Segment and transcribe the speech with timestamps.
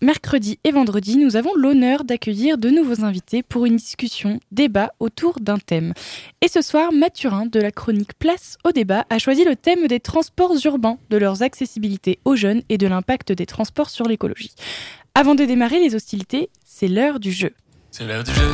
[0.00, 5.40] mercredi et vendredi, nous avons l'honneur d'accueillir de nouveaux invités pour une discussion, débat autour
[5.40, 5.92] d'un thème.
[6.40, 10.00] Et ce soir, Mathurin de la chronique Place au débat a choisi le thème des
[10.00, 14.54] transports urbains, de leurs accessibilités aux jeunes et de l'impact des transports sur l'écologie.
[15.14, 17.52] Avant de démarrer les hostilités, c'est l'heure du jeu.
[17.90, 18.48] C'est l'heure du jeu.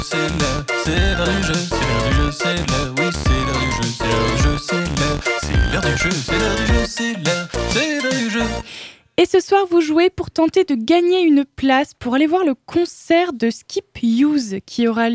[9.16, 12.56] Et ce soir, vous jouez pour tenter de gagner une place pour aller voir le
[12.56, 15.08] concert de Skip the Use qui aura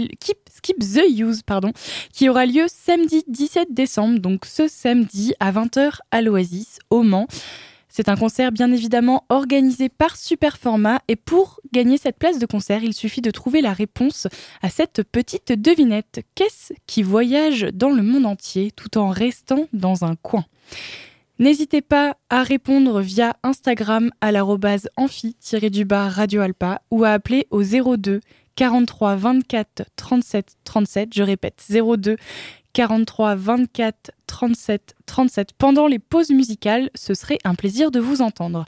[2.45, 7.27] lieu samedi 17 décembre, donc ce samedi à 20h à l'Oasis au Mans.
[7.89, 12.81] C'est un concert bien évidemment organisé par Superformat et pour gagner cette place de concert,
[12.83, 14.27] il suffit de trouver la réponse
[14.61, 16.21] à cette petite devinette.
[16.35, 20.45] Qu'est-ce qui voyage dans le monde entier tout en restant dans un coin?
[21.39, 27.63] N'hésitez pas à répondre via Instagram à l'arrobase amphi-du-bas Radio Alpa ou à appeler au
[27.63, 28.19] 02
[28.55, 31.13] 43 24 37 37.
[31.15, 32.17] Je répète, 02
[32.73, 36.89] 43 24 37 37 pendant les pauses musicales.
[36.93, 38.65] Ce serait un plaisir de vous entendre.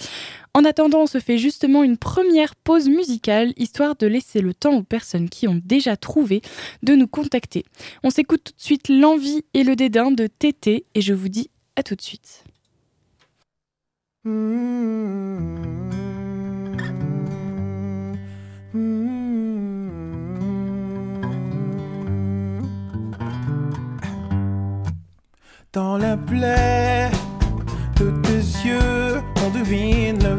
[0.54, 4.78] En attendant, on se fait justement une première pause musicale, histoire de laisser le temps
[4.78, 6.42] aux personnes qui ont déjà trouvé
[6.84, 7.66] de nous contacter.
[8.04, 11.50] On s'écoute tout de suite l'envie et le dédain de Tété et je vous dis
[11.76, 12.46] à tout de suite.
[14.24, 14.38] Dans
[25.98, 27.10] la plaie
[27.98, 30.36] de tes yeux, on devine le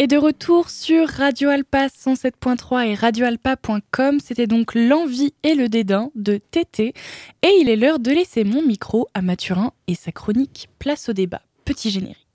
[0.00, 6.12] Et de retour sur Radio Alpa 107.3 et radioalpa.com, c'était donc l'envie et le dédain
[6.14, 6.94] de TT.
[7.42, 11.14] Et il est l'heure de laisser mon micro à Mathurin et sa chronique Place au
[11.14, 11.42] débat.
[11.64, 12.27] Petit générique.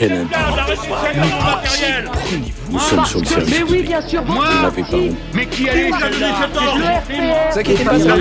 [0.00, 0.26] Quel
[2.70, 4.96] Nous sommes sur le service Mais oui, bien sûr, Vous n'avez pas.
[5.34, 5.88] Mais qui Ne
[7.52, 8.16] vous inquiétez pas, ça.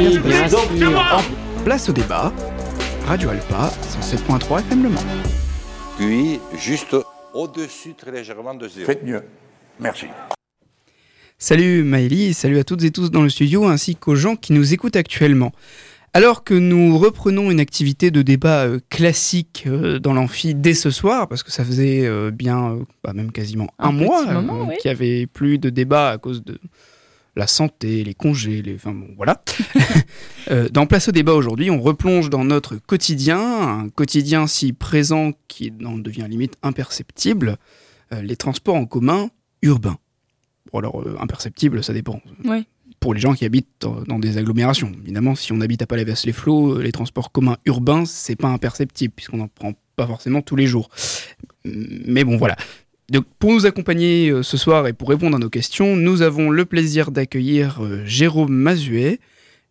[1.63, 2.33] Place au débat.
[3.07, 3.71] Radio Alpa,
[4.01, 4.99] 107.3 FM Le Mans.
[5.97, 6.97] Puis, juste
[7.33, 8.85] au-dessus, très légèrement de zéro.
[8.85, 9.23] Faites mieux.
[9.79, 10.07] Merci.
[11.37, 14.73] Salut Maëlie, salut à toutes et tous dans le studio ainsi qu'aux gens qui nous
[14.73, 15.53] écoutent actuellement.
[16.13, 20.89] Alors que nous reprenons une activité de débat euh, classique euh, dans l'amphi dès ce
[20.89, 24.75] soir, parce que ça faisait euh, bien, bah, même quasiment un, mois euh, oui.
[24.81, 26.59] qu'il n'y avait plus de débat à cause de
[27.35, 28.75] la santé, les congés, les...
[28.75, 29.41] enfin bon, voilà.
[30.71, 35.71] Dans Place au débat aujourd'hui, on replonge dans notre quotidien, un quotidien si présent qui
[35.85, 37.57] en devient limite imperceptible,
[38.11, 39.29] les transports en commun
[39.61, 39.99] urbains.
[40.73, 42.65] Bon alors, imperceptible, ça dépend Ouais.
[42.99, 43.67] Pour les gens qui habitent
[44.07, 44.91] dans, des agglomérations.
[45.03, 49.37] Évidemment, si on habite à Palavas-les-Flots, euh, les transports communs urbains, c'est pas imperceptible puisqu'on
[49.37, 50.89] n'en prend pas forcément tous les jours.
[51.65, 52.55] Mais bon, voilà.
[53.09, 56.49] Donc, pour nous accompagner euh, ce soir et pour répondre à nos questions, nous avons
[56.49, 59.19] le plaisir d'accueillir euh, Jérôme Mazuet,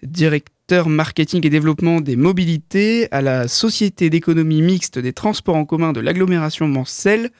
[0.03, 5.93] directeur marketing et développement des mobilités à la Société d'économie mixte des transports en commun
[5.93, 7.31] de l'agglomération Mancel,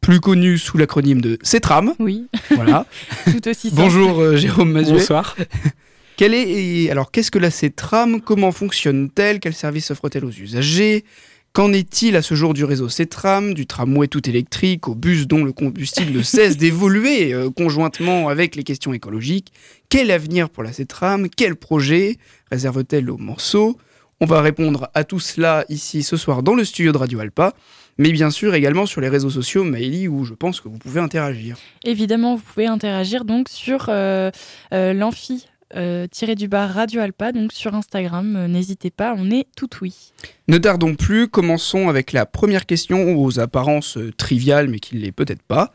[0.00, 1.94] plus connue sous l'acronyme de CETRAM.
[1.98, 2.86] Oui, Voilà.
[3.24, 3.82] tout aussi simple.
[3.82, 4.98] Bonjour euh, Jérôme Mazuet.
[4.98, 5.36] Bonsoir.
[6.16, 9.38] Quelle est, alors, qu'est-ce que la CETRAM Comment fonctionne-t-elle?
[9.38, 11.04] Quels services offre-t-elle aux usagers?
[11.52, 15.44] Qu'en est-il à ce jour du réseau CETRAM, du tramway tout électrique, au bus dont
[15.44, 19.52] le combustible ne cesse d'évoluer euh, conjointement avec les questions écologiques?
[19.88, 22.16] Quel avenir pour la CETRAM Quel projet?
[22.50, 23.76] Réserve-t-elle aux morceaux?
[24.20, 27.52] On va répondre à tout cela ici ce soir dans le studio de Radio Alpa,
[27.98, 31.00] mais bien sûr également sur les réseaux sociaux Maëlie où je pense que vous pouvez
[31.00, 31.56] interagir.
[31.84, 34.30] Évidemment, vous pouvez interagir donc sur euh,
[34.72, 38.36] euh, l'amphi euh, tiré du bas Radio Alpa, donc sur Instagram.
[38.36, 40.12] Euh, N'hésitez pas, on est tout oui.
[40.46, 45.00] Ne tardons plus, commençons avec la première question aux apparences euh, triviales mais qui ne
[45.00, 45.72] l'est peut-être pas.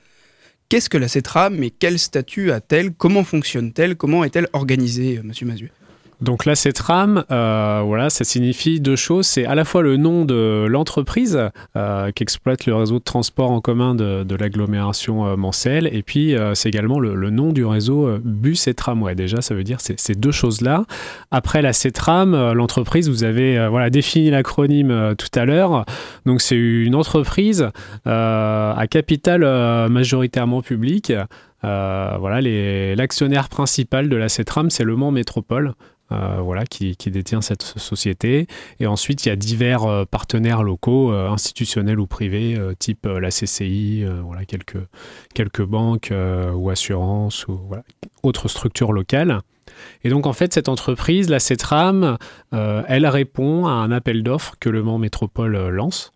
[0.69, 2.91] Qu'est-ce que la CETRAM et quel statut a-t-elle?
[2.93, 3.97] Comment fonctionne-t-elle?
[3.97, 5.69] Comment est-elle organisée, monsieur Mazu
[6.21, 6.53] Donc là,
[7.31, 9.25] euh, ça signifie deux choses.
[9.25, 11.39] C'est à la fois le nom de l'entreprise
[11.75, 15.35] euh, qui exploite le réseau de transport en commun de, l'agglomération euh,
[15.91, 19.15] et puis euh, c'est également le, nom du réseau bus et tramway.
[19.15, 20.85] Déjà, ça veut dire ces deux choses-là.
[21.31, 23.57] Après la CETRAM, l'entreprise, vous avez
[23.89, 25.85] défini l'acronyme tout à l'heure.
[26.25, 27.69] Donc c'est une entreprise
[28.05, 29.41] à capital
[29.89, 31.13] majoritairement public.
[31.63, 32.41] Voilà,
[32.95, 35.73] l'actionnaire principal de la CETRAM, c'est Le Mans Métropole.
[36.11, 38.47] Euh, voilà, qui, détient cette société.
[38.79, 43.29] Et ensuite, il y a divers euh, partenaires locaux, euh, institutionnels ou privés, type la
[43.29, 44.79] CCI, voilà, quelques,
[45.33, 46.13] quelques banques
[46.55, 47.59] ou assurances ou
[48.23, 49.39] autres structures locales.
[50.03, 52.17] Et donc, en fait, cette entreprise, la CETRAM,
[52.51, 56.11] elle répond à un appel d'offres que le Mans Métropole lance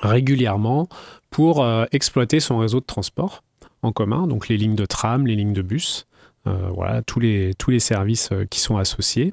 [0.00, 0.88] régulièrement
[1.30, 3.42] pour exploiter son réseau de transport
[3.82, 6.06] en commun, donc les lignes de tram, les lignes de bus,
[6.48, 9.32] euh, voilà, tous les, services euh, qui sont associés.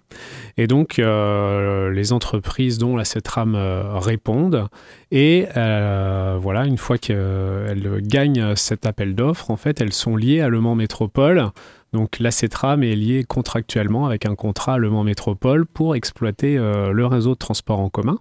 [0.57, 4.67] Et donc, euh, les entreprises dont la CETRAM répondent,
[5.11, 10.49] et voilà, une fois qu'elles gagnent cet appel d'offres, en fait, elles sont liées à
[10.49, 11.49] Le Mans Métropole.
[11.93, 17.05] Donc, la CETRAM est liée contractuellement avec un contrat Le Mans Métropole pour exploiter le
[17.07, 18.19] réseau de transport en commun.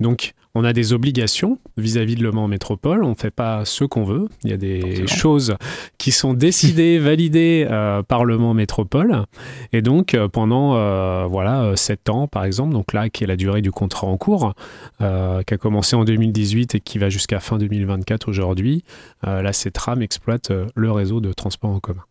[0.00, 3.04] Donc, on a des obligations vis-à-vis de Le Mans Métropole.
[3.04, 4.26] On ne fait pas ce qu'on veut.
[4.42, 5.54] Il y a des choses
[5.98, 9.26] qui sont décidées, validées euh, par Le Mans Métropole.
[9.74, 13.26] Et donc, euh, pendant euh, voilà, euh, sept ans, par exemple, donc là, qui est
[13.26, 14.54] la durée du contrat en cours,
[14.98, 18.82] qui a commencé en 2018 et qui va jusqu'à fin 2024 aujourd'hui,
[19.22, 22.02] la CETRAM exploite le réseau de transport en commun.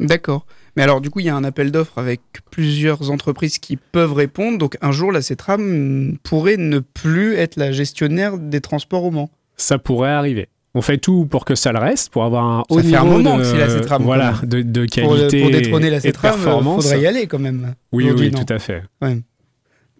[0.00, 0.46] D'accord.
[0.76, 4.12] Mais alors, du coup, il y a un appel d'offres avec plusieurs entreprises qui peuvent
[4.12, 4.56] répondre.
[4.58, 9.30] Donc, un jour, la CETRAM pourrait ne plus être la gestionnaire des transports au Mans.
[9.56, 10.48] Ça pourrait arriver.
[10.74, 13.04] On fait tout pour que ça le reste, pour avoir un Ça haut fait un
[13.04, 16.42] moment de, que la CETRAM, voilà, de, de Pour, qualité pour détrôner la CETRAM, il
[16.44, 16.84] performance.
[16.84, 17.74] faudrait y aller quand même.
[17.90, 18.44] Oui, oui, non.
[18.44, 18.82] tout à fait.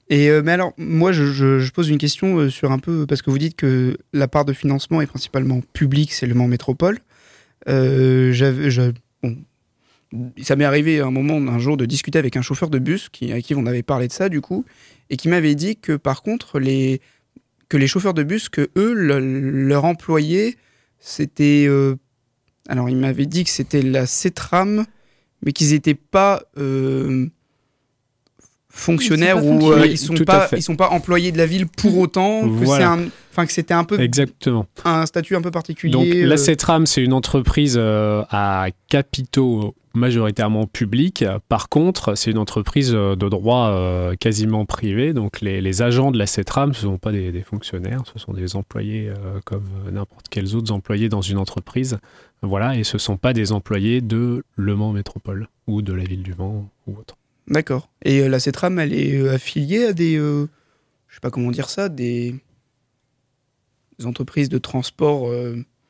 [0.08, 3.06] Et euh, mais alors, moi, je, je- je pose une question euh, sur un peu
[3.06, 6.46] parce que vous dites que la part de financement est principalement publique, c'est le Mans
[6.48, 6.98] Métropole.
[7.68, 8.32] Euh,
[10.42, 13.32] ça m'est arrivé un moment, un jour, de discuter avec un chauffeur de bus qui,
[13.32, 14.64] à qui on avait parlé de ça, du coup,
[15.08, 17.00] et qui m'avait dit que par contre, les
[17.68, 19.20] que les chauffeurs de bus, que eux, le-
[19.68, 20.56] leur employé,
[20.98, 21.94] c'était, euh,
[22.68, 24.84] alors il m'avait dit que c'était la CETRAM,
[25.46, 27.28] mais qu'ils n'étaient pas euh,
[28.68, 31.98] fonctionnaires ou euh, ils sont Tout pas ils sont pas employés de la ville pour
[31.98, 32.84] autant que Voilà.
[32.84, 34.66] c'est un enfin que c'était un peu Exactement.
[34.84, 35.92] un statut un peu particulier.
[35.92, 41.24] Donc euh, la CETRAM, c'est une entreprise euh, à capitaux majoritairement publics.
[41.48, 45.12] Par contre, c'est une entreprise euh, de droit euh, quasiment privé.
[45.12, 48.18] Donc les, les agents de la CETRAM, ce ne sont pas des, des fonctionnaires, ce
[48.18, 51.98] sont des employés euh, comme n'importe quels autres employés dans une entreprise.
[52.42, 56.04] Voilà, et ce ne sont pas des employés de Le Mans Métropole ou de la
[56.04, 57.16] ville du Mans ou autre.
[57.48, 57.90] D'accord.
[58.04, 61.88] Et euh, la CETRAM, elle est affiliée à des je sais pas comment dire ça,
[61.88, 62.36] des,
[63.98, 65.28] des entreprises de transport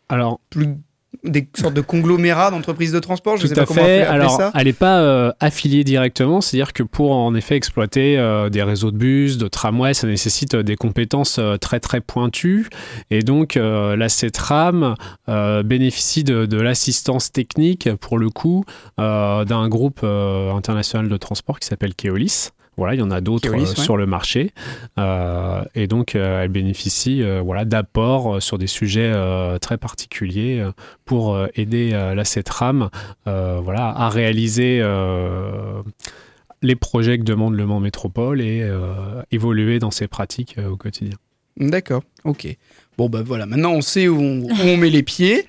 [0.09, 0.79] Alors, plus
[1.25, 4.03] des sortes de conglomérats d'entreprises de transport, je Tout sais pas à comment fait.
[4.03, 4.53] appeler, appeler Alors, ça.
[4.55, 8.91] elle n'est pas euh, affiliée directement, c'est-à-dire que pour en effet exploiter euh, des réseaux
[8.91, 12.69] de bus, de tramways, ça nécessite euh, des compétences très très pointues.
[13.11, 14.95] Et donc, la CETRAM
[15.65, 18.65] bénéficie de, de l'assistance technique, pour le coup,
[18.99, 22.51] d'un groupe international de transport qui s'appelle Keolis.
[22.77, 23.67] Voilà, il y en a d'autres euh, ouais.
[23.67, 24.53] sur le marché.
[24.99, 29.13] Euh, et donc, euh, elle bénéficie voilà, d'apports sur des sujets
[29.61, 30.65] très particuliers
[31.05, 32.91] pour aider la CETRAM
[33.27, 34.83] voilà, à réaliser
[36.63, 40.77] les projets que demande Le Mans Métropole et euh, évoluer dans ses pratiques euh, au
[40.77, 41.17] quotidien.
[41.57, 42.57] D'accord, ok.
[42.99, 45.47] Bon, bah voilà, maintenant on sait où on, où on met les pieds.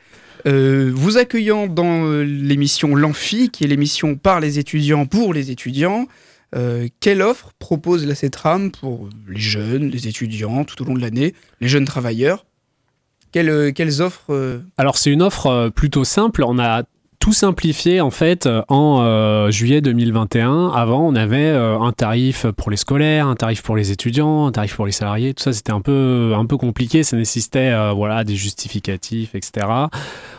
[0.48, 6.08] Euh, vous accueillant dans l'émission L'Amphi, qui est l'émission par les étudiants pour les étudiants,
[6.56, 11.02] euh, quelle offre propose la CETRAM pour les jeunes, les étudiants, tout au long de
[11.02, 12.46] l'année, les jeunes travailleurs?
[13.32, 16.44] Quelles, euh, quelles offres euh, Alors c'est une offre plutôt simple.
[16.44, 16.84] On a
[17.22, 20.70] tout simplifié en fait euh, en euh, juillet 2021.
[20.70, 24.52] Avant, on avait euh, un tarif pour les scolaires, un tarif pour les étudiants, un
[24.52, 25.36] tarif pour les salariés.
[25.36, 27.04] Tout ça, c'était un peu un peu compliqué.
[27.04, 29.68] Ça nécessitait euh, voilà des justificatifs, etc.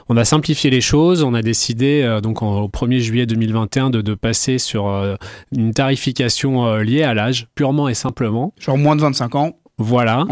[0.08, 1.22] On a simplifié les choses.
[1.22, 5.14] On a décidé euh, donc en- au 1er juillet 2021 de, de passer sur euh,
[5.56, 8.52] une tarification liée à l'âge, purement et simplement.
[8.58, 10.24] Genre moins de 25 ans Voilà.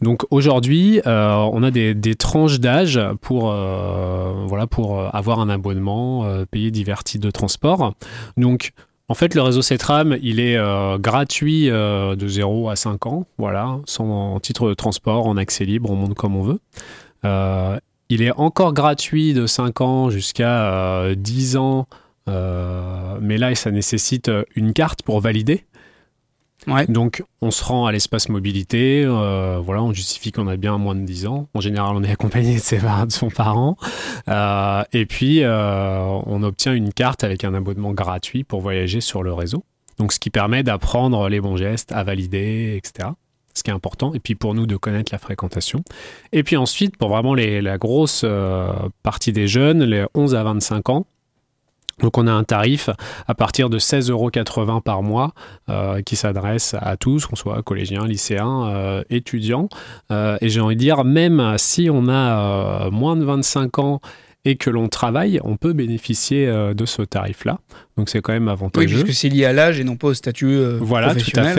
[0.00, 5.40] Donc aujourd'hui, euh, on a des, des tranches d'âge pour, euh, voilà, pour euh, avoir
[5.40, 7.94] un abonnement, euh, payer divers types de transport.
[8.36, 8.72] Donc
[9.08, 10.58] en fait, le réseau CETRAM, il est
[10.98, 15.96] gratuit de 0 à 5 ans, voilà, sans titre de transport, en accès libre, on
[15.96, 16.60] monte comme on veut.
[18.08, 21.86] Il est encore gratuit de 5 ans jusqu'à euh, 10 ans,
[22.26, 25.64] mais là, ça nécessite une carte pour valider.
[26.88, 30.94] Donc, on se rend à l'espace mobilité, euh, voilà, on justifie qu'on a bien moins
[30.94, 31.48] de 10 ans.
[31.54, 33.74] En général, on est accompagné de, ses, de.
[34.28, 39.22] Euh, et puis, euh, on obtient une carte avec un abonnement gratuit pour voyager sur
[39.22, 39.64] le réseau.
[39.98, 43.10] Donc, ce qui permet d'apprendre les bons gestes, à valider, etc.
[43.54, 44.12] Ce qui est important.
[44.14, 45.84] Et puis, pour nous, de connaître la fréquentation.
[46.32, 48.24] Et puis ensuite, pour vraiment la grosse
[49.04, 51.06] partie des jeunes, les 11 à 25 ans,
[52.00, 52.90] donc on a un tarif
[53.26, 55.32] à partir de 16,80 euros par mois
[55.68, 59.68] euh, qui s'adresse à tous, qu'on soit collégiens, lycéens, euh, étudiants.
[60.10, 64.00] Euh, et j'ai envie de dire, même si on a moins de 25 ans
[64.46, 67.60] et que l'on travaille, on peut bénéficier euh, de ce tarif-là.
[67.96, 69.02] Donc c'est quand même Oui, avantageux.
[69.04, 71.54] puisque c'est lié à l'âge et non pas au statut euh, Voilà, tout à professionnel.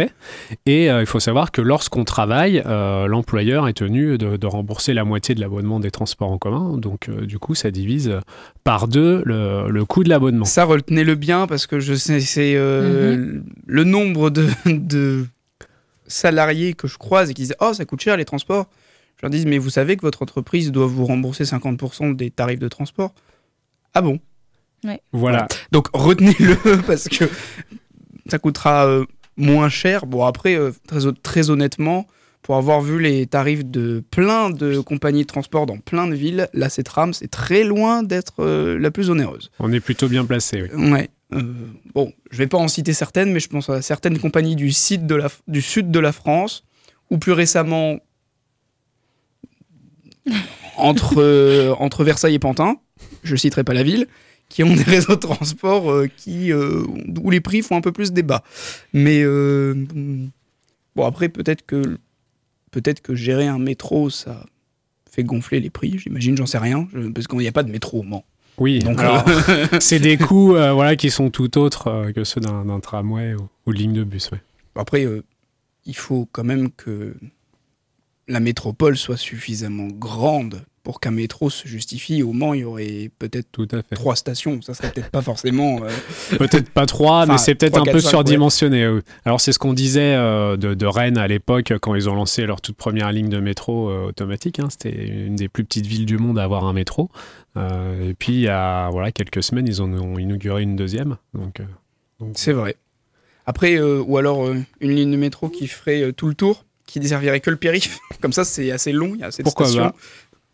[0.50, 0.58] fait.
[0.65, 4.94] Et euh, il faut savoir que lorsqu'on travaille, euh, l'employeur est tenu de, de rembourser
[4.94, 6.77] la moitié de l'abonnement des transports en commun.
[6.77, 8.20] Donc, euh, du coup, ça divise
[8.63, 10.46] par deux le, le coût de l'abonnement.
[10.46, 15.25] Ça, retenez-le bien parce que je sais, c'est euh, le nombre de, de
[16.08, 18.68] salariés que je croise et qui disent Oh, ça coûte cher les transports.
[19.17, 22.60] Je leur dis Mais vous savez que votre entreprise doit vous rembourser 50% des tarifs
[22.60, 23.13] de transport
[23.93, 24.19] Ah bon?
[25.12, 25.48] Voilà.
[25.72, 27.25] Donc retenez-le parce que
[28.27, 29.05] ça coûtera euh,
[29.38, 30.05] moins cher.
[30.05, 32.07] Bon, après, euh, très, très honnêtement,
[32.41, 36.48] pour avoir vu les tarifs de plein de compagnies de transport dans plein de villes,
[36.53, 39.50] la CETRAM, c'est très loin d'être euh, la plus onéreuse.
[39.60, 40.69] On est plutôt bien placé.
[40.72, 40.91] oui.
[40.91, 41.10] Ouais.
[41.34, 41.41] euh,
[41.95, 45.07] bon, je vais pas en citer certaines, mais je pense à certaines compagnies du, site
[45.07, 46.63] de la, du sud de la France,
[47.10, 47.98] ou plus récemment
[50.77, 52.77] entre, euh, entre Versailles et Pantin,
[53.24, 54.08] je citerai pas la ville,
[54.50, 56.84] qui ont des réseaux de transport euh, qui, euh,
[57.22, 58.44] où les prix font un peu plus débat.
[58.94, 59.74] Mais euh,
[60.96, 61.98] bon, après, peut-être que,
[62.72, 64.46] peut-être que gérer un métro, ça
[65.10, 67.72] fait gonfler les prix, j'imagine, j'en sais rien, je- parce qu'il n'y a pas de
[67.72, 68.25] métro au Mans.
[68.58, 69.00] Oui, Donc,
[69.82, 73.77] c'est des coûts voilà, qui sont tout autres que ceux d'un tramway ou, ou de
[73.77, 74.29] ligne de bus.
[74.32, 74.41] ouais.
[74.77, 75.05] Après,
[75.86, 77.15] il faut quand même que
[78.27, 83.10] la métropole soit suffisamment grande pour qu'un métro se justifie, au Mans, il y aurait
[83.17, 83.96] peut-être Tout à fait.
[83.96, 84.62] trois stations.
[84.62, 85.79] Ça serait peut-être pas forcément.
[85.84, 85.89] euh,
[86.38, 89.00] Peut-être pas trois, Enfin, mais c'est peut-être un peu surdimensionné.
[89.25, 92.46] Alors c'est ce qu'on disait euh, de, de Rennes à l'époque quand ils ont lancé
[92.46, 94.60] leur toute première ligne de métro euh, automatique.
[94.60, 94.67] hein.
[94.70, 97.10] C'était une des plus petites villes du monde à avoir un métro.
[97.58, 101.17] Et puis il y a voilà, quelques semaines, ils en ont inauguré une deuxième.
[101.34, 101.62] Donc,
[102.20, 102.75] donc- C'est vrai.
[103.48, 104.50] Après, ou alors
[104.82, 108.00] une ligne de métro qui ferait tout le tour, qui desservirait que le périph.
[108.22, 109.89] Comme ça, c'est assez long, il y a assez de Pourquoi stations.
[109.92, 109.96] pas?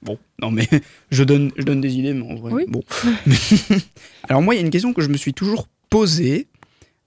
[0.04, 0.68] Bon, non mais
[1.12, 2.66] je donne, je donne des idées, mais en vrai, Oui.
[2.68, 2.82] bon.
[4.30, 6.48] alors moi, il y a une question que je me suis toujours posée.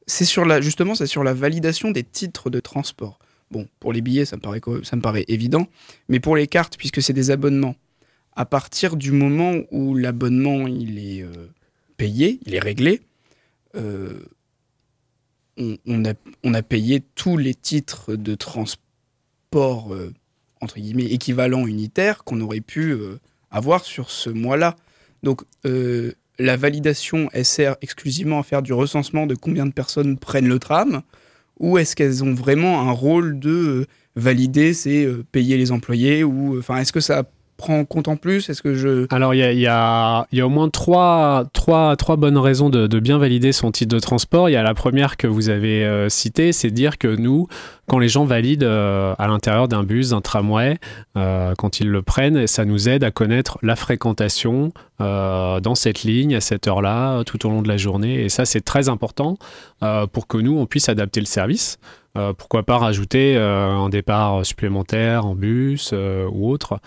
[0.07, 3.19] C'est sur la, justement, c'est sur la validation des titres de transport.
[3.50, 5.66] Bon, pour les billets, ça me paraît, ça me paraît évident,
[6.09, 7.76] mais pour les cartes, puisque c'est des abonnements,
[8.37, 11.49] à partir du moment où l'abonnement il est euh,
[11.97, 13.00] payé, il est réglé,
[13.76, 14.19] euh,
[15.57, 18.84] on, on a, on a payé tous les titres de transport
[19.61, 20.12] euh,
[20.61, 23.18] entre guillemets équivalents unitaires qu'on aurait pu euh,
[23.50, 24.76] avoir sur ce mois-là.
[25.23, 30.18] Donc euh, la validation, elle sert exclusivement à faire du recensement de combien de personnes
[30.18, 31.02] prennent le tram,
[31.61, 36.78] ou est-ce qu'elles ont vraiment un rôle de valider, c'est payer les employés, ou enfin
[36.78, 37.25] est-ce que ça
[37.56, 38.49] prend en compte en plus?
[38.49, 42.16] Est-ce que je Alors, il y a, y y a au moins trois, trois, trois
[42.16, 44.49] bonnes raisons de, bien valider son titre de transport.
[44.49, 47.49] Il y a la première que vous avez euh, citée, c'est dire que nous,
[47.88, 50.78] quand les gens valident euh, à l'intérieur d'un bus, d'un tramway,
[51.16, 56.37] euh, quand ils le prennent, ça nous aide à connaître la fréquentation dans cette ligne,
[56.37, 58.23] à cette heure-là, tout au long de la journée.
[58.25, 59.37] Et ça, c'est très important
[60.12, 61.78] pour que nous, on puisse adapter le service.
[62.16, 66.78] Euh, pourquoi pas rajouter euh, un départ supplémentaire en bus euh, ou autre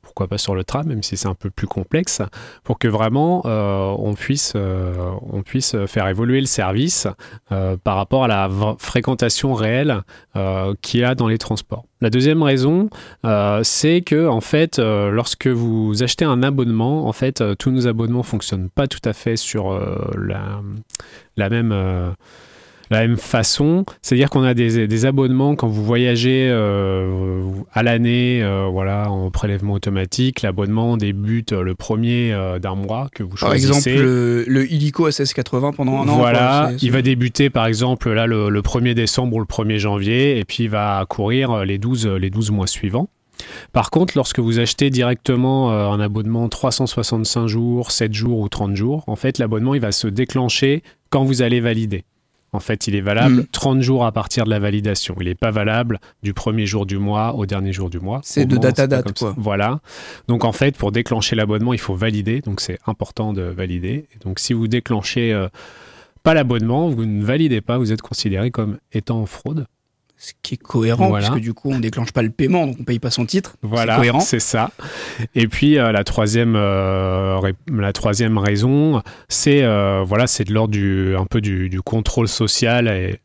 [0.00, 2.22] pourquoi pas sur le tram, même si c'est un peu plus complexe,
[2.62, 7.06] pour que vraiment on, puisse, on puisse faire évoluer le service
[7.50, 8.48] par rapport à la
[8.78, 10.00] fréquentation réelle
[10.80, 11.84] qu'il y a dans les transports.
[12.00, 12.88] La deuxième raison,
[13.62, 18.70] c'est que en fait, lorsque vous achetez un abonnement, en fait, tous nos abonnements fonctionnent
[18.70, 19.78] pas tout à fait sur
[20.16, 20.62] la,
[21.36, 22.14] la même.
[22.94, 28.42] La même façon, c'est-à-dire qu'on a des, des abonnements quand vous voyagez euh, à l'année,
[28.42, 30.42] euh, voilà, en prélèvement automatique.
[30.42, 33.90] L'abonnement débute euh, le premier euh, d'un mois que vous par choisissez.
[33.90, 38.26] exemple le, le illico SS80 pendant un an Voilà, il va débuter par exemple là
[38.26, 42.06] le, le 1er décembre ou le 1er janvier et puis il va courir les 12,
[42.06, 43.08] les 12 mois suivants.
[43.72, 49.02] Par contre, lorsque vous achetez directement un abonnement 365 jours, 7 jours ou 30 jours,
[49.08, 52.04] en fait l'abonnement il va se déclencher quand vous allez valider.
[52.54, 53.46] En fait, il est valable Mm.
[53.52, 55.16] 30 jours à partir de la validation.
[55.20, 58.20] Il n'est pas valable du premier jour du mois au dernier jour du mois.
[58.22, 59.26] C'est de date à date, ça.
[59.26, 59.34] quoi.
[59.36, 59.80] Voilà.
[60.28, 62.40] Donc en fait, pour déclencher l'abonnement, il faut valider.
[62.40, 64.06] Donc c'est important de valider.
[64.14, 65.48] Et donc si vous déclenchez euh,
[66.22, 69.66] pas l'abonnement, vous ne validez pas, vous êtes considéré comme étant en fraude.
[70.16, 71.26] Ce qui est cohérent, Voilà.
[71.28, 73.56] puisque du coup, on déclenche pas le paiement, donc on paye pas son titre.
[73.62, 74.20] Voilà, C'est cohérent.
[74.20, 74.70] c'est ça.
[75.34, 80.72] Et puis euh, la troisième, euh, la troisième raison, c'est euh, voilà, c'est de l'ordre
[80.72, 83.18] du un peu du, du contrôle social et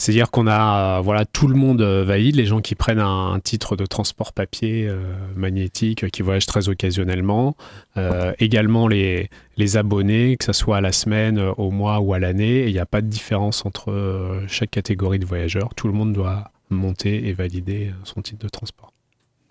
[0.00, 3.32] c'est-à-dire qu'on a euh, voilà tout le monde euh, valide, les gens qui prennent un,
[3.32, 7.56] un titre de transport papier euh, magnétique, qui voyagent très occasionnellement,
[7.96, 12.18] euh, également les les abonnés, que ce soit à la semaine, au mois ou à
[12.18, 15.74] l'année, il n'y a pas de différence entre euh, chaque catégorie de voyageurs.
[15.76, 18.92] Tout le monde doit monter et valider son titre de transport.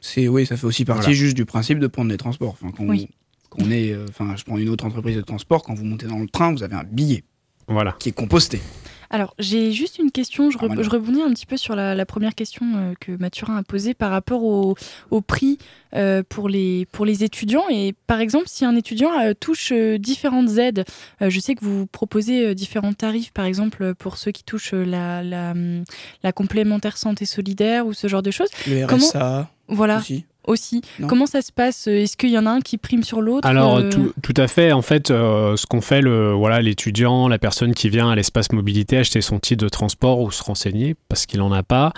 [0.02, 1.14] C'est oui, ça fait aussi partie Voilà.
[1.14, 2.56] juste du principe de prendre les transports.
[2.60, 3.10] Enfin, quand Oui.
[3.50, 5.62] qu'on est, euh, enfin, je prends une autre entreprise de transport.
[5.64, 7.24] Quand vous montez dans le train, vous avez un billet
[7.68, 7.96] Voilà.
[8.00, 8.62] qui est composté.
[9.12, 10.52] Alors, j'ai juste une question.
[10.52, 10.82] Je, Ah, re- voilà.
[10.84, 13.93] je rebondis un petit peu sur la, la première question euh, que Mathurin a posée
[13.95, 14.76] par rapport au,
[15.10, 15.58] au prix
[15.95, 17.63] euh, pour, les, pour les étudiants.
[17.72, 20.86] Et par exemple, si un étudiant euh, touche différentes aides,
[21.22, 25.52] je sais que vous proposez différents tarifs, par exemple, pour ceux qui touchent la, la,
[25.52, 25.84] hum,
[26.24, 28.50] la complémentaire santé solidaire ou ce genre de choses.
[28.67, 30.26] Le Comment- RSA Voilà, aussi.
[30.50, 30.82] Aussi.
[31.00, 31.08] Non.
[31.08, 31.88] Comment ça se passe?
[31.88, 34.48] Est-ce qu'il y en a un qui prime sur l'autre Alors Euh, tout, tout à
[34.48, 34.72] fait.
[34.72, 38.52] En fait, euh, ce qu'on fait, le voilà, l'étudiant, la personne qui vient à l'espace
[38.52, 41.94] mobilité acheter son titre de transport ou se renseigner parce qu'il en a pas,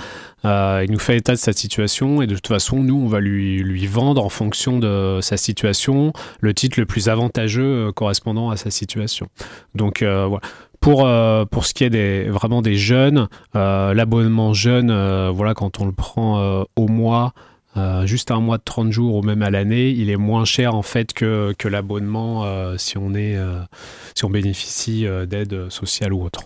[0.45, 3.19] euh, il nous fait état de sa situation et de toute façon, nous, on va
[3.19, 8.57] lui lui vendre en fonction de sa situation le titre le plus avantageux correspondant à
[8.57, 9.27] sa situation.
[9.75, 10.41] Donc euh, voilà.
[10.79, 14.91] Pour, euh, pour ce qui est des, vraiment des jeunes, euh, l'abonnement jeune,
[15.29, 17.33] voilà, quand on le prend au mois,
[17.77, 20.75] euh, juste un mois de 30 jours ou même à l'année, il est moins cher
[20.75, 23.61] en fait que, que l'abonnement euh, si on est euh,
[24.15, 26.41] si on bénéficie d'aide sociale ou autre.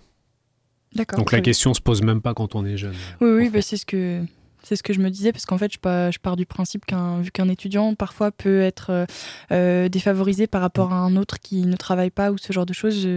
[0.94, 1.20] D'accord.
[1.20, 2.96] Donc la question se pose même pas quand on est jeune.
[3.22, 4.24] Oui, oui, bah, c'est ce que
[4.64, 6.86] c'est ce que je me disais parce qu'en fait, je pars, je pars du principe
[6.86, 9.06] qu'un vu qu'un étudiant parfois peut être
[9.50, 13.08] défavorisé par rapport à un autre qui ne travaille pas ou ce genre de choses.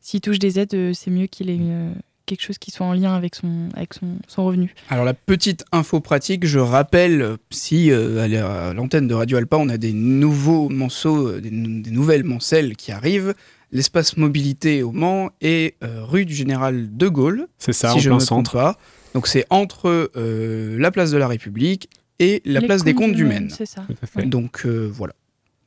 [0.00, 1.94] S'il touche des aides, c'est mieux qu'il ait une
[2.26, 4.74] quelque chose qui soit en lien avec son, avec son, son revenu.
[4.88, 9.36] Alors la petite info pratique, je rappelle, si euh, à la- à l'antenne de Radio
[9.38, 13.34] Alpa, on a des nouveaux manceaux, euh, des, nou- des nouvelles mancelles qui arrivent,
[13.70, 17.98] l'espace mobilité au Mans et euh, rue du Général de Gaulle, C'est ça, si en
[18.00, 18.52] je plein me centre.
[18.52, 18.78] pas.
[19.14, 23.12] Donc c'est entre euh, la place de la République et la Les place des comptes
[23.14, 23.50] du Maine.
[23.50, 23.84] C'est ça.
[24.24, 25.14] Donc euh, voilà.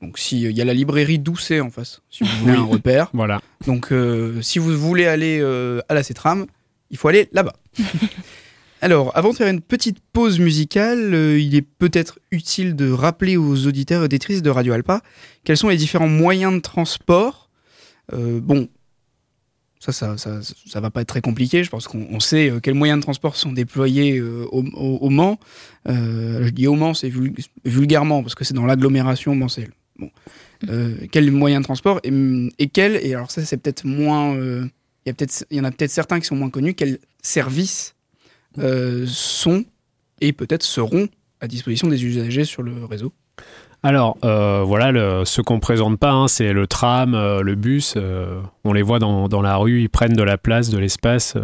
[0.06, 3.10] Donc si il y a la librairie Doucet en face, si vous voulez un repère.
[3.14, 3.42] Voilà.
[3.66, 6.46] Donc, euh, si vous voulez aller euh, à la CETRAM,
[6.92, 7.54] il faut aller là-bas.
[8.82, 13.36] Alors, avant de faire une petite pause musicale, euh, il est peut-être utile de rappeler
[13.38, 15.02] aux auditeurs et auditrices de Radio Alpa
[15.44, 17.50] quels sont les différents moyens de transport.
[18.14, 18.68] Euh, bon,
[19.80, 21.64] ça, ça, ça, ça va pas être très compliqué.
[21.64, 24.98] Je pense qu'on on sait euh, quels moyens de transport sont déployés euh, au, au-
[25.02, 25.40] au Mans.
[25.88, 29.72] Euh, je dis au Mans, c'est vul- vulgairement parce que c'est dans l'agglomération mancelle.
[29.98, 30.10] Bon.
[30.70, 32.12] Euh, quels moyens de transport et,
[32.60, 34.66] et quels, et alors ça c'est peut-être moins, euh,
[35.06, 35.14] il
[35.52, 37.96] y, en a peut-être certains qui sont moins connus, quels services
[38.58, 39.64] euh, sont
[40.22, 41.08] et peut-être seront
[41.42, 43.14] à disposition des usagers sur le réseau?
[43.84, 47.96] Alors, euh, voilà, ce qu'on présente pas, hein, c'est le tram, le bus.
[48.64, 51.36] on les voit dans, dans la rue, ils prennent de la place, de l'espace,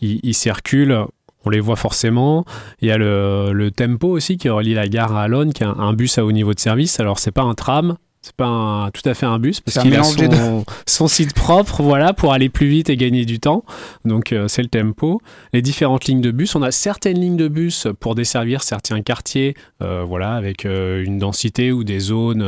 [0.00, 1.06] ils circulent.
[1.44, 2.44] On les voit forcément.
[2.82, 5.66] Il y a le, le Tempo aussi qui relie la gare à Alonne, qui est
[5.66, 7.00] un, un bus à haut niveau de service.
[7.00, 9.94] Alors, c'est pas un tram, c'est pas un- tout à fait un bus parce qu'il
[9.96, 13.64] a son, son site propre, voilà, pour aller plus vite et gagner du temps.
[14.04, 15.22] Donc, euh, c'est le Tempo.
[15.54, 16.54] Les différentes lignes de bus.
[16.56, 21.16] On a certaines lignes de bus pour desservir certains quartiers euh, voilà, avec euh, une
[21.18, 22.46] densité ou des zones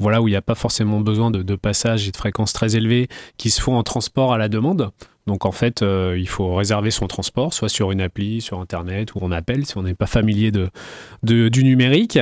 [0.00, 2.74] voilà, où il n'y a pas forcément besoin de, de passages et de fréquences très
[2.74, 4.90] élevées qui se font en transport à la demande.
[5.26, 9.14] Donc en fait, euh, il faut réserver son transport, soit sur une appli, sur Internet
[9.14, 10.68] ou on appelle si on n'est pas familier de,
[11.22, 12.18] du numérique.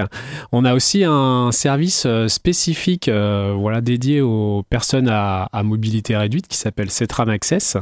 [0.52, 6.46] On a aussi un service euh, spécifique euh, voilà, dédié aux personnes à, mobilité réduite
[6.46, 7.76] qui s'appelle Cetram Access.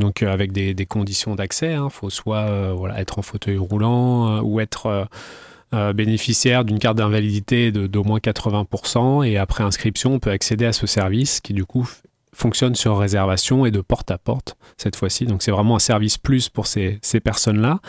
[0.00, 5.08] Donc avec des, conditions d'accès, il faut soit voilà, être en fauteuil roulant ou être...
[5.94, 10.86] bénéficiaire d'une carte d'invalidité d'au moins 80% et après inscription, on peut accéder à ce
[10.86, 11.90] service qui du coup
[12.36, 15.24] fonctionne sur réservation et de porte à porte cette fois-ci.
[15.26, 17.80] Donc c'est vraiment un service plus pour ces, ces personnes-là.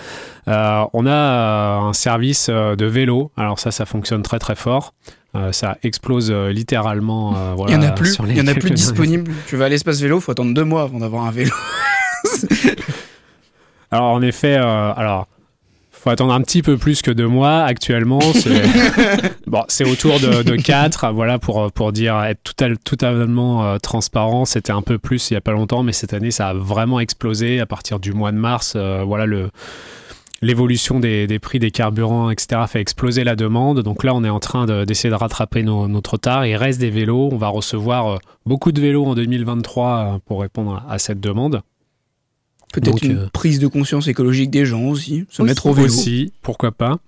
[0.47, 3.31] Euh, on a euh, un service euh, de vélo.
[3.37, 4.93] Alors ça, ça fonctionne très très fort.
[5.35, 7.35] Euh, ça explose euh, littéralement.
[7.35, 9.31] euh, voilà, Il y en a plus, il y en a plus disponible.
[9.47, 11.51] Tu vas à l'espace vélo, faut attendre deux mois avant d'avoir un vélo.
[13.91, 15.27] Alors en effet, alors
[16.03, 17.63] faut attendre un petit peu plus que deux mois.
[17.63, 18.61] Actuellement, c'est
[19.47, 24.45] bon, autour de, de 4, Voilà pour pour dire être total, totalement euh, transparent.
[24.45, 26.99] C'était un peu plus il y a pas longtemps, mais cette année ça a vraiment
[26.99, 28.73] explosé à partir du mois de mars.
[28.75, 29.49] euh, voilà le
[30.43, 33.79] L'évolution des, des prix des carburants, etc., fait exploser la demande.
[33.81, 36.45] Donc là, on est en train de- d'essayer de, rattraper nos, notre retard.
[36.45, 37.29] Il reste des vélos.
[37.31, 41.61] On va recevoir euh, beaucoup de vélos en 2023 euh, pour répondre à cette demande.
[42.73, 45.49] Peut-être une euh, prise de conscience écologique des gens aussi, se Aussi.
[45.49, 45.87] mettre au vélo.
[45.87, 46.99] Aussi, pourquoi pas.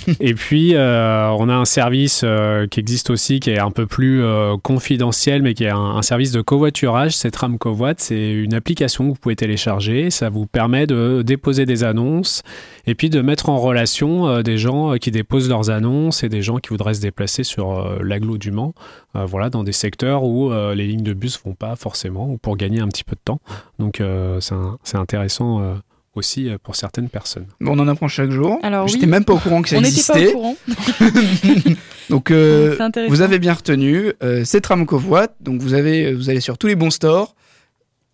[0.20, 3.86] et puis, euh, on a un service euh, qui existe aussi, qui est un peu
[3.86, 7.14] plus euh, confidentiel, mais qui est un, service de covoiturage.
[7.16, 7.94] C'est Tram Covoit.
[7.96, 10.10] C'est une application que vous pouvez télécharger.
[10.10, 12.42] Ça vous permet de déposer des annonces
[12.86, 16.58] et puis de mettre en relation des gens qui déposent leurs annonces et des gens
[16.58, 18.74] qui voudraient se déplacer sur l'agglo du Mans,
[19.14, 22.80] voilà, dans des secteurs où les lignes de bus vont pas forcément, ou pour gagner
[22.80, 23.40] un petit peu de temps.
[23.78, 24.02] Donc,
[24.40, 25.80] c'est intéressant.
[26.14, 27.46] Aussi euh, pour certaines personnes.
[27.60, 28.58] Bon, on en apprend chaque jour.
[28.62, 29.10] Alors J'étais oui.
[29.10, 30.32] même pas au courant que ça On n'était pas au existait.
[30.32, 30.56] courant.
[32.10, 32.76] Donc, euh,
[33.08, 34.12] vous avez bien retenu.
[34.22, 35.28] Euh, c'est Tram Covoit.
[35.40, 37.34] Donc, vous, avez, vous allez sur tous les bons stores.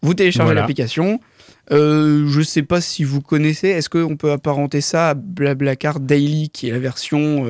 [0.02, 0.60] Vous téléchargez Voilà.
[0.60, 1.20] l'application.
[1.72, 3.68] Euh, je sais pas si vous connaissez.
[3.68, 7.44] Est-ce qu'on peut apparenter ça à Blablacar Daily, qui est la version.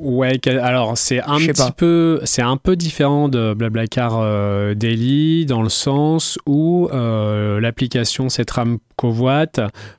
[0.00, 1.70] Ouais, alors c'est un petit pas.
[1.70, 8.28] peu, c'est un peu différent de Blablacar euh, Daily dans le sens où euh, l'application
[8.28, 9.46] Cetram Covoit,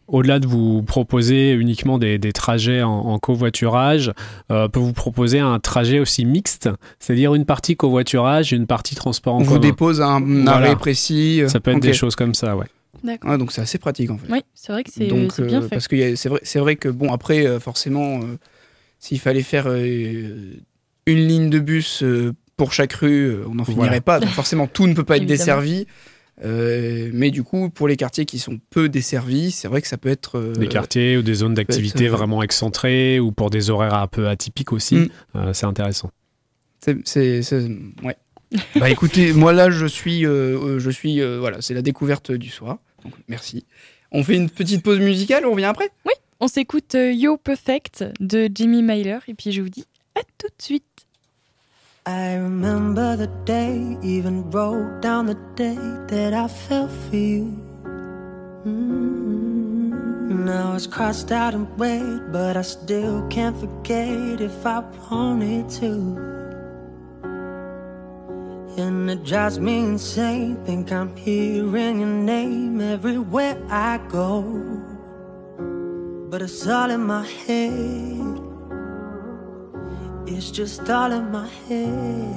[0.07, 4.11] au-delà de vous proposer uniquement des, des trajets en, en covoiturage,
[4.51, 8.95] euh, peut vous proposer un trajet aussi mixte, c'est-à-dire une partie covoiturage et une partie
[8.95, 9.59] transport en on vous commun.
[9.59, 10.51] dépose un Voilà.
[10.51, 11.41] arrêt précis.
[11.41, 12.65] euh, Ça peut être des choses comme ça, ouais.
[13.03, 13.31] D'accord.
[13.31, 14.27] Ouais, donc, c'est assez pratique en fait.
[14.31, 15.69] Oui, c'est vrai que c'est Donc, c'est bien fait.
[15.69, 18.37] Parce que y a- c'est vrai, c'est vrai que, bon, après, euh, forcément, euh,
[18.99, 20.53] s'il fallait faire euh,
[21.05, 24.01] une ligne de bus euh, pour chaque rue, euh, on n'en finirait Voilà.
[24.01, 24.19] pas.
[24.19, 25.87] Donc, forcément, tout ne peut pas être desservi.
[26.45, 29.97] Euh, mais du coup, pour les quartiers qui sont peu desservis, c'est vrai que ça
[29.97, 30.37] peut être.
[30.37, 34.27] euh, Des quartiers ou des zones d'activité vraiment excentrées ou pour des horaires un peu
[34.29, 35.07] atypiques aussi, Mm.
[35.35, 36.11] euh, c'est intéressant.
[37.03, 37.41] c'est-
[38.03, 38.15] ouais.
[38.79, 40.21] bah écoutez, moi là, je suis.
[40.21, 42.77] je suis euh, voilà, c'est la découverte du soir.
[43.03, 43.65] Donc, merci.
[44.11, 45.89] On fait une petite pause musicale, on revient après?
[46.41, 50.47] On s'écoute euh, Yo Perfect de Jimmy Myler et puis je vous dis à tout
[50.47, 50.85] de suite.
[52.07, 55.75] I remember the day, even wrote down the day
[56.07, 57.57] that I fell for you.
[60.49, 66.17] now it's crossed out and weighed, but I still can't forget if I wanted to.
[68.77, 70.55] And it drives me insane.
[70.65, 74.88] Think I'm hearing your name everywhere I go.
[76.29, 78.39] But it's all in my head.
[80.27, 82.35] It's just all in my head.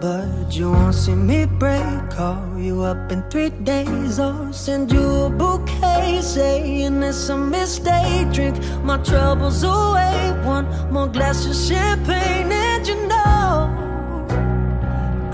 [0.00, 2.10] But you won't see me break.
[2.10, 8.30] Call you up in three days or send you a bouquet saying it's a mistake.
[8.32, 10.38] Drink my troubles away.
[10.44, 13.68] One more glass of champagne, and you know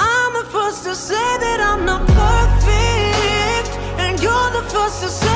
[0.01, 5.28] I'm the first to say that I'm not perfect, and you're the first to say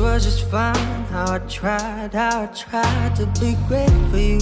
[0.00, 1.04] was just fine.
[1.10, 4.40] How I tried, how I tried to be great for you.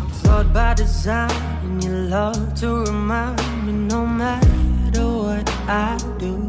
[0.00, 1.30] I'm flawed by design,
[1.64, 6.48] and you love to remind me no matter what I do.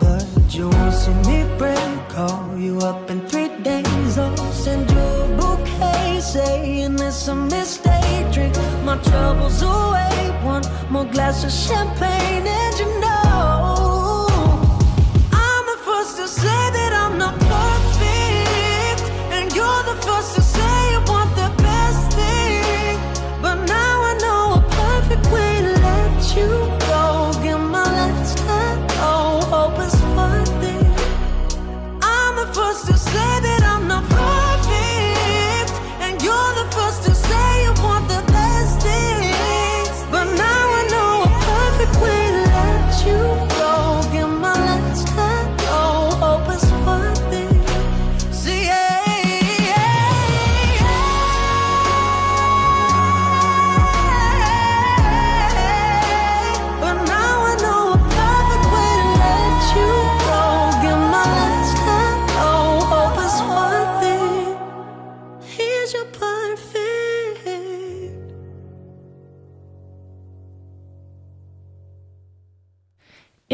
[0.00, 1.78] But you won't see me break.
[2.08, 4.18] Call you up in three days.
[4.18, 8.32] I'll send you a bouquet saying it's a mistake.
[8.32, 10.30] Drink my troubles away.
[10.42, 13.21] One more glass of champagne, and you know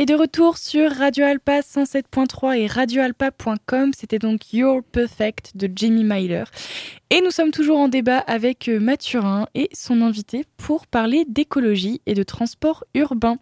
[0.01, 6.05] Et de retour sur Radio Alpa 107.3 et radioalpa.com, c'était donc Your Perfect de Jamie
[6.05, 6.45] Myler.
[7.11, 12.01] Et nous sommes toujours en débat avec euh, Mathurin et son invité pour parler d'écologie
[12.07, 13.39] et de transport urbain.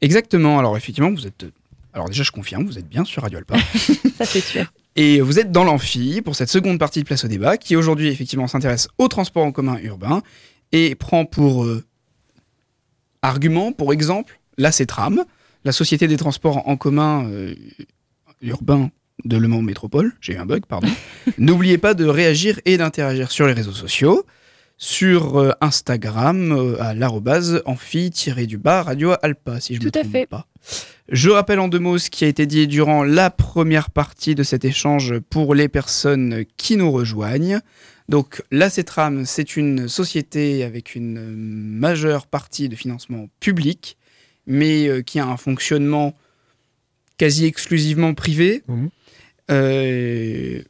[0.00, 0.58] Exactement.
[0.58, 1.44] Alors effectivement, vous êtes.
[1.92, 3.58] Alors déjà, je confirme, vous êtes bien sur Radio Alpa.
[4.16, 4.72] Ça c'est sûr.
[4.96, 8.08] Et vous êtes dans l'amphi pour cette seconde partie de Place au débat qui aujourd'hui
[8.08, 10.22] effectivement s'intéresse au transport en commun urbain
[10.72, 11.84] et prend pour euh,
[13.20, 15.26] argument, pour exemple, la CETRAM,
[15.64, 17.54] la Société des transports en commun euh,
[18.40, 18.90] urbains
[19.24, 20.12] de Le Mans Métropole.
[20.20, 20.88] J'ai eu un bug, pardon.
[21.38, 24.26] N'oubliez pas de réagir et d'interagir sur les réseaux sociaux,
[24.78, 30.12] sur euh, Instagram euh, à l'arrobase amphi-du-bas radio alpa, si je me Tout à trompe
[30.12, 30.26] fait.
[30.26, 30.46] pas.
[31.08, 34.42] Je rappelle en deux mots ce qui a été dit durant la première partie de
[34.42, 37.60] cet échange pour les personnes qui nous rejoignent.
[38.08, 43.96] Donc, la CETRAM, c'est une société avec une majeure partie de financement public,
[44.46, 46.14] mais euh, qui a un fonctionnement
[47.18, 48.62] quasi exclusivement privé.
[48.68, 48.90] Mhm.
[49.50, 50.62] Euh,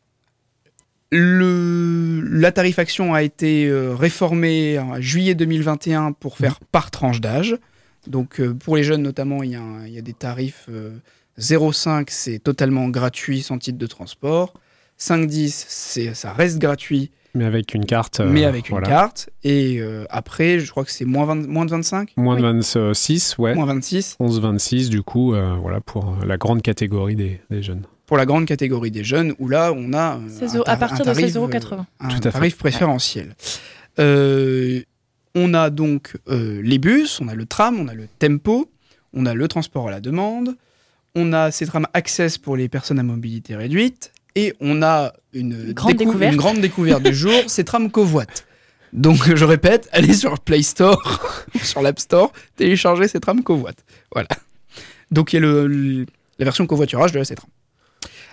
[1.15, 7.59] le, la tarifaction a été euh, réformée en juillet 2021 pour faire par tranche d'âge.
[8.07, 10.97] Donc euh, pour les jeunes notamment, il y, a y des tarifs euh,
[11.39, 14.55] 0,5, c'est totalement gratuit sans titre de transport.
[14.99, 18.21] 5,10, c'est ça reste gratuit, Mais avec une carte.
[18.21, 18.89] euh, mais avec une voilà.
[18.89, 19.31] carte.
[19.43, 22.63] Et euh, après, je crois que c'est moins, 20 moins de 25 Moins de Oui.
[22.63, 23.55] 26, ouais.
[23.55, 27.83] Moins 26 11-26, du coup, euh, voilà, pour la grande catégorie des, des jeunes.
[28.07, 30.97] pour la grande catégorie des jeunes, où là, on a 16 un euros- à partir
[30.97, 32.31] un de tarif, 16,80 euh, un Tout à fait.
[32.33, 33.35] tarif préférentiel.
[33.99, 34.81] Euh,
[35.35, 38.71] on a donc euh, les bus, on a le tram, on a le tempo,
[39.15, 40.57] on a le transport à la demande,
[41.15, 45.73] on a ces trams Access pour les personnes à mobilité réduite, et on a une,
[45.73, 46.33] grande découverte.
[46.33, 48.47] une grande découverte du jour, c'est tram covoite.
[48.93, 51.21] Donc je répète, allez sur Play Store,
[51.63, 53.85] sur l'App Store, téléchargez ces trams covoite.
[54.13, 54.29] Voilà.
[55.11, 56.07] Donc il y a le, le-
[56.39, 57.49] la version covoiturage de la C-tram.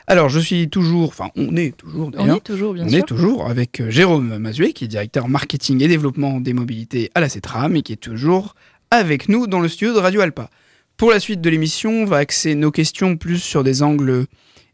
[0.07, 2.97] Alors je suis toujours, enfin on est toujours On d'ailleurs, est toujours, bien on sûr.
[2.97, 7.19] est toujours avec euh, Jérôme Mazuet, qui est directeur marketing et développement des mobilités à
[7.21, 8.55] la CETRAM et qui est toujours
[8.91, 10.49] avec nous dans le studio de Radio Alpa.
[10.97, 14.25] Pour la suite de l'émission, on va axer nos questions plus sur des angles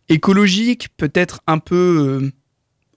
[0.09, 2.31] écologiques, peut-être un peu, euh,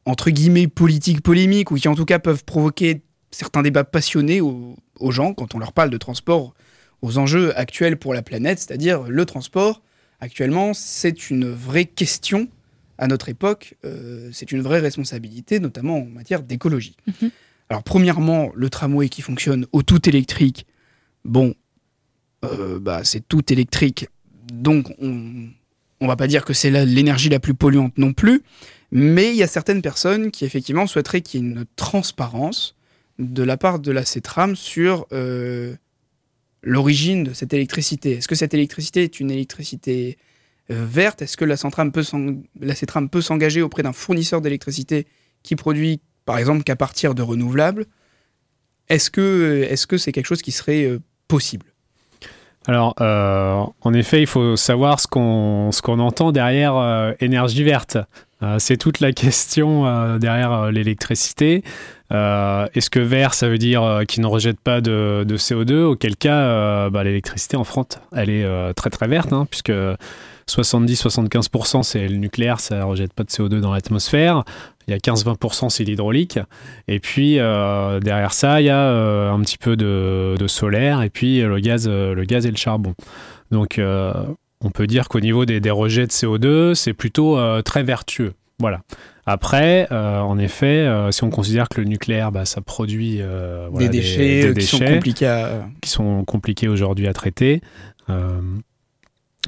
[0.05, 4.77] entre guillemets, politiques, polémiques, ou qui en tout cas peuvent provoquer certains débats passionnés aux,
[4.99, 6.55] aux gens quand on leur parle de transport,
[7.03, 9.83] aux enjeux actuels pour la planète, c'est-à-dire le transport
[10.21, 12.49] Actuellement, c'est une vraie question
[12.99, 16.97] à notre époque, euh, c'est une vraie responsabilité, notamment en matière d'écologie.
[17.07, 17.31] Mhm.
[17.71, 20.67] Alors, premièrement, le tramway qui fonctionne au tout électrique,
[21.25, 21.55] bon,
[22.45, 24.09] euh, bah, c'est tout électrique,
[24.53, 25.49] donc on
[26.01, 28.43] on va pas dire que c'est l'énergie la plus polluante non plus,
[28.91, 32.77] mais il y a certaines personnes qui effectivement souhaiteraient qu'il y ait une transparence
[33.19, 35.75] de la part de la CETRAM sur euh,
[36.63, 38.13] l'origine de cette électricité.
[38.13, 40.19] Est-ce que cette électricité est une électricité
[40.71, 41.23] euh, verte?
[41.23, 41.91] Est-ce que la, CETRAM
[43.11, 45.07] peut s'engager auprès d'un fournisseur d'électricité
[45.43, 47.87] qui produit, par exemple, qu'à partir de renouvelables?
[48.89, 51.68] Est-ce que que c'est quelque chose qui serait euh, possible?
[52.69, 57.97] Alors, euh, en effet, il faut savoir ce qu'on entend derrière euh, énergie verte.
[58.43, 61.65] Euh, c'est toute la question derrière l'électricité.
[62.11, 66.91] Est-ce que vert, ça veut dire qu'il ne rejette pas de, de CO2 Auquel cas,
[66.91, 69.73] bah, l'électricité en France, elle est très très verte, hein, puisque
[70.49, 74.45] 70-75% c'est le nucléaire, ça ne rejette pas de CO2 dans l'atmosphère.
[74.89, 76.39] Il y a 15-20% c'est l'hydraulique.
[76.89, 81.03] Et puis euh, derrière ça, il y a euh, un petit peu de, de solaire
[81.03, 82.95] et puis euh, le gaz, le gaz et le charbon.
[83.51, 88.35] Donc on peut dire qu'au niveau des, des rejets de CO2, c'est plutôt très vertueux.
[88.61, 88.81] Voilà.
[89.25, 93.69] Après, euh, en effet, euh, si on considère que le nucléaire, bah, ça produit euh,
[93.71, 95.69] voilà, Des déchets des qui sont déchets compliqués à...
[95.83, 97.61] qui sont compliqués aujourd'hui à traiter.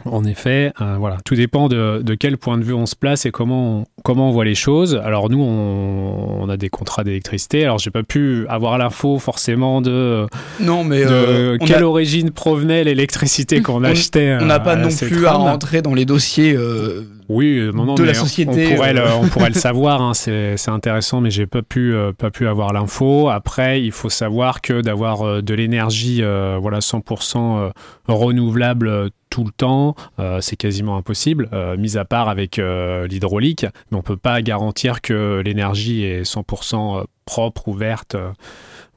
[0.05, 3.27] En effet, euh, voilà, tout dépend de, de quel point de vue on se place
[3.27, 5.01] et comment on, comment on voit les choses.
[5.05, 7.65] Alors nous, on, on a des contrats d'électricité.
[7.65, 10.27] Alors j'ai pas pu avoir l'info forcément de,
[10.61, 14.39] Non, mais de euh, quelle a- origine provenait l'électricité qu'on On- achetait.
[14.41, 17.85] on n'a euh, pas non plus à rentrer dans les dossiers euh, Oui, euh, non,
[17.85, 19.05] non, de la mais on- société, On pourrait, euh.
[19.07, 22.49] le, on pourrait le savoir, hein, c'est intéressant, mais j'ai pas pu, euh, pas pu
[22.49, 23.29] avoir l'info.
[23.29, 27.71] Après, il faut savoir que d'avoir euh, de l'énergie, euh, voilà, 100% euh,
[28.09, 33.07] renouvelable euh, tout le temps, euh, c'est quasiment impossible, euh, mis à part avec euh,
[33.07, 33.65] l'hydraulique.
[33.91, 38.17] Mais on peut pas garantir que l'énergie est 100% propre ou verte.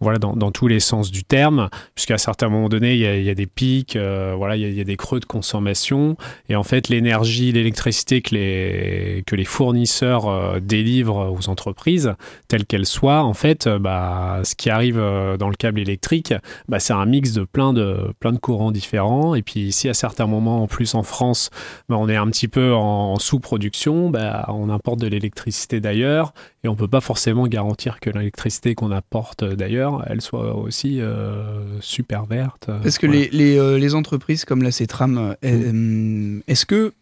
[0.03, 3.47] Voilà, dans, tous les sens du terme, puisqu'à certains moments donnés, il y a, des
[3.47, 6.15] pics, euh, voilà, il y, a, des creux de consommation,
[6.49, 12.13] et en fait, l'énergie, l'électricité que les, que les fournisseurs euh, délivrent aux entreprises,
[12.47, 14.97] telles qu'elles soient, en fait, euh, bah, ce qui arrive
[15.39, 16.33] dans le câble électrique,
[16.67, 19.35] bah, c'est un mix de plein, de plein de courants différents.
[19.35, 21.49] Et puis ici, à certains moments, en plus en France,
[21.89, 26.67] bah, on est un petit peu en, sous-production, bah, on importe de l'électricité d'ailleurs, et
[26.67, 32.25] on peut pas forcément garantir que l'électricité qu'on apporte d'ailleurs, elle soit aussi euh, super
[32.25, 32.69] verte.
[32.81, 33.21] Parce que Voilà.
[33.23, 36.93] les, les, euh, les entreprises comme la CETRAM, euh, elles, euh, est-ce que,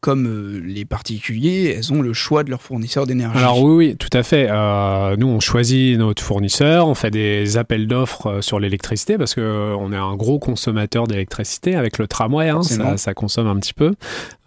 [0.00, 3.38] comme euh, les particuliers, elles ont le choix de leur fournisseur d'énergie?
[3.38, 4.46] Alors oui, oui, tout à fait.
[4.50, 9.34] Euh, nous, on choisit notre fournisseur, on fait des appels d'offres euh, sur l'électricité parce
[9.34, 13.46] que euh, on est un gros consommateur d'électricité avec le tramway, hein, ça, ça consomme
[13.46, 13.92] un petit peu.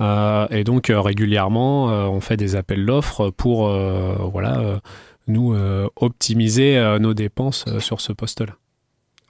[0.02, 4.78] Euh, et donc euh, régulièrement, euh, on fait des appels d'offres pour euh, voilà euh,
[5.28, 8.54] nous euh, optimiser euh, nos dépenses euh, sur ce poste-là.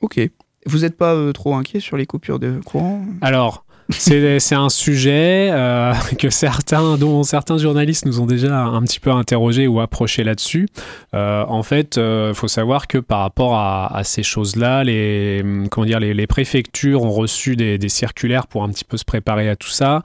[0.02, 0.20] Ok.
[0.66, 3.04] Vous n'êtes pas trop inquiet sur les coupures de courant?
[3.22, 9.02] Alors, c'est un sujet euh, que certains, dont certains journalistes nous ont déjà un petit
[9.02, 10.70] peu interrogé ou approché là-dessus.
[11.14, 15.86] Euh, en fait, il faut savoir que par rapport à, à ces choses-là, les, comment
[15.86, 19.50] dire, les, les préfectures ont reçu des, des circulaires pour un petit peu se préparer
[19.50, 20.02] à tout ça.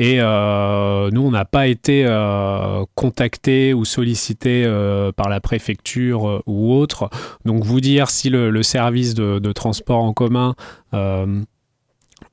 [0.00, 6.40] Et euh, nous, on n'a pas été euh, contactés ou sollicités euh, par la préfecture
[6.46, 7.10] ou autre.
[7.44, 10.54] Donc, vous dire si le, service de, transport en commun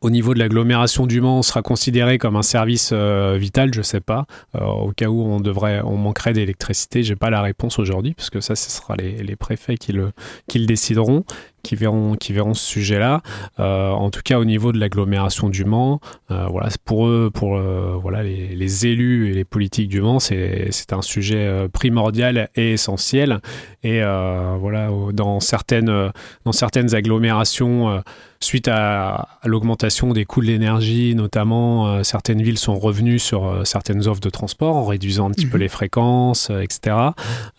[0.01, 4.25] au niveau de l'agglomération du Mans sera considéré comme un service vital, je sais pas.
[4.53, 8.41] Au cas où on devrait, on manquerait d'électricité, j'ai pas la réponse aujourd'hui, parce que
[8.41, 10.11] ça, ce sera les, préfets qui le
[10.53, 11.23] décideront,
[11.65, 13.21] qui verront, qui verront ce sujet-là.
[13.59, 15.99] Euh, en tout cas, au niveau de l'agglomération du Mans,
[16.29, 20.19] euh, voilà, pour eux, pour euh, voilà les, les élus et les politiques du Mans,
[20.19, 23.39] c'est un sujet primordial et essentiel.
[23.83, 26.11] Et voilà, dans certaines,
[26.45, 28.01] dans certaines agglomérations.
[28.41, 33.45] Suite à, à l'augmentation des coûts de l'énergie, notamment, euh, certaines villes sont revenues sur
[33.45, 35.63] euh, certaines offres de transport en réduisant un petit peu Mhm.
[35.63, 36.95] les fréquences, euh, etc.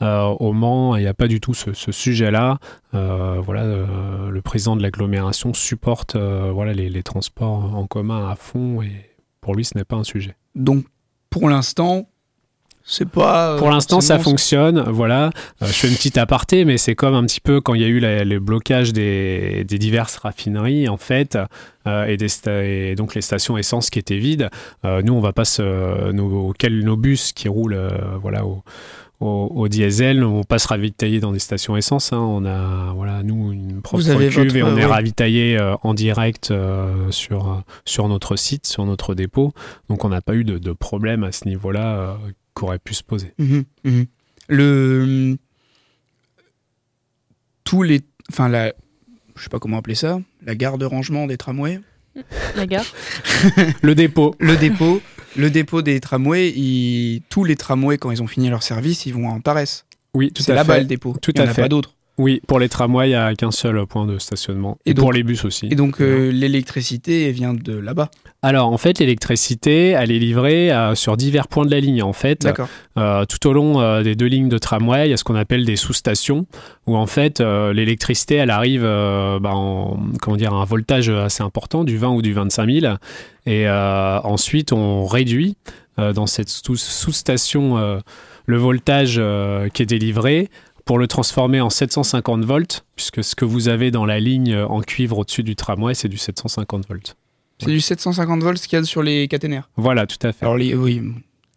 [0.01, 2.59] Au Mans, il n'y a pas du tout ce, ce sujet-là.
[2.92, 3.64] Voilà,
[3.96, 8.82] euh, le président de l'agglomération supporte euh, voilà, les, les transports en commun à fond
[8.82, 10.37] et pour lui, ce n'est pas un sujet.
[10.54, 10.85] Donc,
[11.30, 12.09] pour l'instant,
[12.88, 13.54] c'est pas.
[13.54, 14.81] euh, Pour l'instant, ça fonctionne.
[14.88, 15.31] Voilà.
[15.60, 17.88] Je fais une petite aparté, mais c'est comme un petit peu quand il y a
[17.88, 21.37] eu la- le blocage des, des diverses raffineries, en fait,
[21.87, 24.50] et, des sta- et donc les stations essence qui étaient vides.
[24.85, 27.79] Nous, on va pas se, nos, bus qui roulent,
[28.23, 28.62] voilà, au,
[29.21, 30.23] au, au diesel.
[30.25, 32.12] On passe ravitailler dans des stations essence.
[32.12, 32.19] hein.
[32.19, 34.14] On a, voilà, nous, une propre cuve
[34.44, 39.14] votre- et on est ravitaillé euh, en direct euh, sur, sur notre site, sur notre
[39.14, 39.52] dépôt.
[39.88, 42.14] Donc, on n'a pas eu de, de problème à ce niveau-là euh,
[42.54, 43.33] qu'aurait pu se poser.
[43.38, 44.06] Mhm, mhm.
[44.48, 45.37] Le
[47.64, 48.00] tous les
[48.31, 48.73] enfin la
[49.35, 51.81] je sais pas comment appeler ça, la gare de rangement des tramways,
[52.56, 52.85] La gare.
[53.83, 54.35] Le dépôt.
[54.38, 55.02] le dépôt,
[55.37, 59.14] le dépôt des tramways, ils- tous les tramways quand ils ont fini leur service, ils
[59.14, 59.84] vont en paresse.
[60.14, 61.14] Oui, tout C'est là-bas le dépôt.
[61.20, 61.94] Tout Il y en a pas d'autres.
[62.19, 64.79] Oui, pour les tramways, il n'y a qu'un seul point de stationnement.
[64.87, 65.69] Et Et, pour les bus aussi.
[65.71, 68.10] Et donc euh, l'électricité vient de là-bas?
[68.42, 72.02] Alors, en fait, l'électricité, elle est livrée euh, sur divers points de la ligne.
[72.02, 72.48] En fait.
[72.96, 75.67] Euh, tout au long des deux lignes de tramway, il y a ce qu'on appelle
[75.67, 76.46] des sous-stations,
[76.87, 81.85] où en fait, l'électricité, elle arrive bah, en, comment dire, à un voltage assez important,
[81.85, 82.94] du 20 ou du 25 000.
[83.44, 85.56] Et ensuite, on réduit
[85.98, 88.00] dans cette sous- sous-station
[88.46, 89.21] le voltage
[89.75, 90.48] qui est délivré
[90.87, 94.66] pour le transformer en 750 volts, puisque ce que vous avez dans la ligne euh,
[94.66, 97.16] en cuivre au-dessus du tramway, c'est du 750 volts.
[97.58, 99.68] C'est du 750 volts qu'il y a sur les caténaires.
[99.76, 100.44] Voilà, tout à fait.
[100.46, 101.00] Alors les, oui,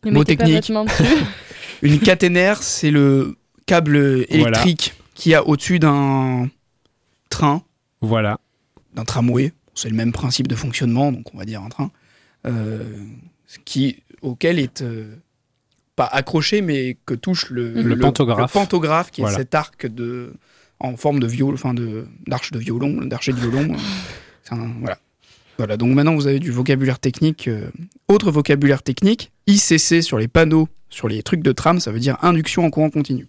[0.04, 0.72] Ne Mot mettez pas technique.
[1.84, 6.50] une caténaire, c'est le câble électrique qu'il y a au-dessus d'un
[7.30, 7.62] train,
[8.02, 8.40] Voilà.
[8.96, 9.54] d'un tramway.
[9.76, 11.92] C'est le même principe de fonctionnement, donc on va dire un train,
[12.48, 12.84] euh,
[13.66, 15.16] qui, auquel est euh,
[16.00, 18.40] pas accroché, mais que touche le, Le pantographe.
[18.40, 19.36] le pantographe, qui Voilà.
[19.36, 20.32] est cet arc de,
[20.80, 23.74] en forme de viol, enfin de d'arche de violon, d'archet de violon.
[23.74, 24.98] euh, un- voilà.
[25.58, 25.76] Voilà.
[25.76, 27.50] Donc maintenant vous avez du vocabulaire technique.
[27.50, 27.70] euh,
[28.08, 32.16] autre vocabulaire technique, ICC sur les panneaux, sur les trucs de tram, ça veut dire
[32.22, 33.28] induction en courant continu.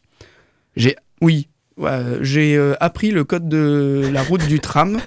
[0.76, 5.00] J'ai, oui, ouais, j'ai euh, appris le code de la route du tram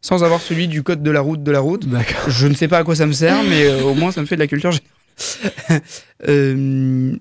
[0.00, 1.84] sans avoir celui du code de la route de la route.
[2.28, 4.26] Je ne sais pas à quoi ça me sert, mais euh, au moins ça me
[4.26, 4.92] fait de la culture générale.
[6.26, 7.16] Euh,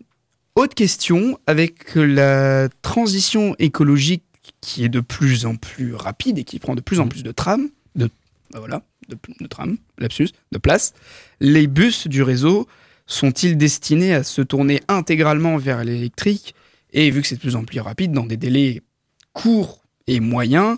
[0.56, 4.24] autre question, avec la transition écologique
[4.60, 7.32] qui est de plus en plus rapide et qui prend de plus en plus de
[7.32, 8.10] trams, de,
[8.52, 10.94] bah voilà, de, de trams, lapsus, de place,
[11.40, 12.68] les bus du réseau
[13.06, 16.56] sont-ils destinés à se tourner intégralement vers l'électrique
[16.92, 18.82] Et vu que c'est de plus en plus rapide, dans des délais
[19.34, 20.78] courts et moyens,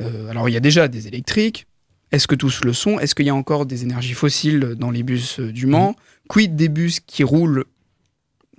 [0.00, 1.66] euh, alors il y a déjà des électriques,
[2.12, 2.98] est-ce que tous le sont?
[2.98, 5.94] Est-ce qu'il y a encore des énergies fossiles dans les bus euh, du Mans?
[6.28, 7.64] Quid des bus qui roulent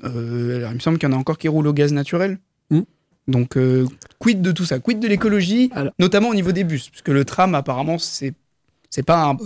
[0.03, 2.39] euh, alors, Il me semble qu'il y en a encore qui roulent au gaz naturel.
[2.69, 2.81] Mm.
[3.27, 3.85] Donc, euh,
[4.19, 4.79] quid de tout ça?
[4.79, 6.89] Quid de l'écologie, notamment au niveau des bus?
[6.89, 8.33] Parce que le tram, apparemment, c'est
[8.89, 9.37] c'est pas un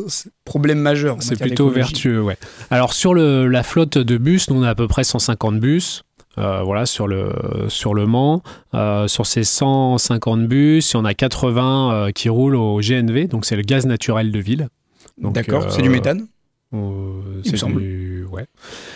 [0.44, 1.18] problème majeur.
[1.20, 2.36] C'est plutôt vertueux, ouais.
[2.72, 6.04] Alors sur le, la flotte de bus, nous on a à peu près 150 bus.
[6.38, 7.32] Euh, voilà, sur le,
[7.70, 8.42] sur le Mans.
[8.74, 13.28] Euh, sur ces 150 bus, il y en a 80 euh, qui roulent au GNV,
[13.28, 14.70] donc c'est le gaz naturel de ville.
[15.18, 16.28] D'accord, c'est du méthane?
[16.74, 18.46] Euh, c'est du- ouais.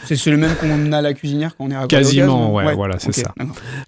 [0.06, 3.00] C'est le même qu'on a à la cuisinière quand on est à Quasiment, ouais, voilà,
[3.00, 3.34] c'est ça.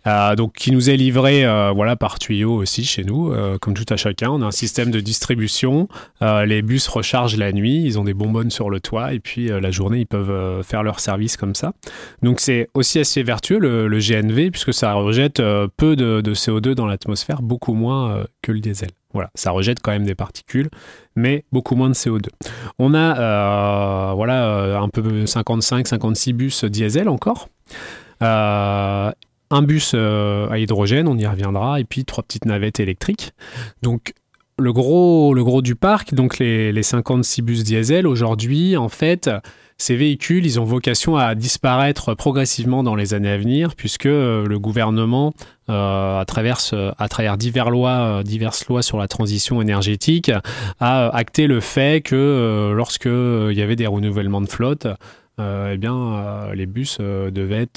[0.08, 3.74] Euh, donc qui nous est livré euh, voilà par tuyau aussi chez nous, euh, comme
[3.74, 4.30] tout à chacun.
[4.30, 5.88] On a un système de distribution.
[6.22, 9.72] Les bus rechargent la nuit, ils ont des bonbonnes sur le toit et puis la
[9.72, 11.74] journée ils peuvent faire leur service comme ça.
[12.22, 15.42] Donc c'est aussi assez vertueux le, le GNV puisque ça rejette
[15.78, 18.90] peu de, de CO2 dans l'atmosphère, beaucoup moins que le diesel.
[19.14, 20.70] Voilà, ça rejette quand même des particules,
[21.16, 22.28] mais beaucoup moins de CO2.
[22.80, 27.50] On a euh, voilà euh, un peu 55-56 bus diesel encore.
[28.22, 29.12] Euh,
[29.50, 33.34] un bus à hydrogène, on y reviendra, et puis trois petites navettes électriques.
[33.82, 34.14] Donc
[34.58, 39.30] le gros, le gros du parc, donc les 56 bus diesel, aujourd'hui, en fait,
[39.82, 44.46] ces véhicules, ils ont vocation à disparaître progressivement dans les années à venir, puisque euh,
[44.46, 45.34] le gouvernement,
[45.70, 46.60] euh, à, travers,
[47.00, 50.32] à lois, euh, diverses lois sur la transition énergétique,
[50.80, 54.86] a acté le fait que euh, lorsque il y avait des renouvellements de flotte,
[55.40, 55.78] eh
[56.54, 57.68] les bus devaient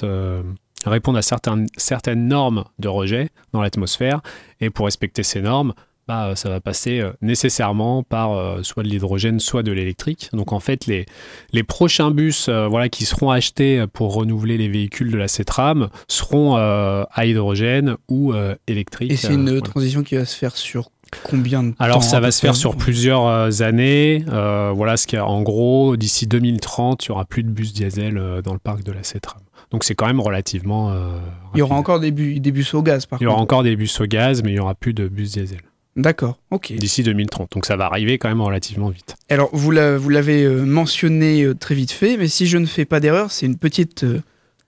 [0.84, 4.20] répondre à certaines, certaines normes de rejet dans l'atmosphère.
[4.60, 5.72] Et pour respecter ces normes,
[6.06, 10.28] bah, ça va passer euh, nécessairement par euh, soit de l'hydrogène, soit de l'électrique.
[10.32, 11.06] Donc en fait, les,
[11.52, 15.88] les prochains bus euh, voilà, qui seront achetés pour renouveler les véhicules de la CETRAM
[16.08, 19.10] seront euh, à hydrogène ou euh, électriques.
[19.12, 19.60] Et c'est Euh, une voilà.
[19.62, 20.90] transition qui va se faire sur
[21.22, 24.24] combien de temps Alors ça va se faire sur plusieurs euh, années.
[24.28, 27.50] Euh, voilà ce qu'il y a en gros d'ici 2030, il y aura plus de
[27.50, 29.40] bus diesel euh, dans le parc de la CETRAM.
[29.70, 30.90] Donc c'est quand même relativement.
[30.90, 31.18] euh,
[31.54, 33.42] Il y aura encore des, bu- des bus au gaz, par Il y aura contre.
[33.44, 35.58] encore des bus au gaz, mais il y aura plus de bus diesel
[35.96, 36.72] D'accord, ok.
[36.72, 37.52] d'ici 2030.
[37.52, 39.14] Donc ça va arriver quand même relativement vite.
[39.28, 42.66] Alors, vous la- vous l'avez euh, mentionné euh, très vite fait, mais si je ne
[42.66, 44.20] fais pas d'erreur, c'est une petite euh,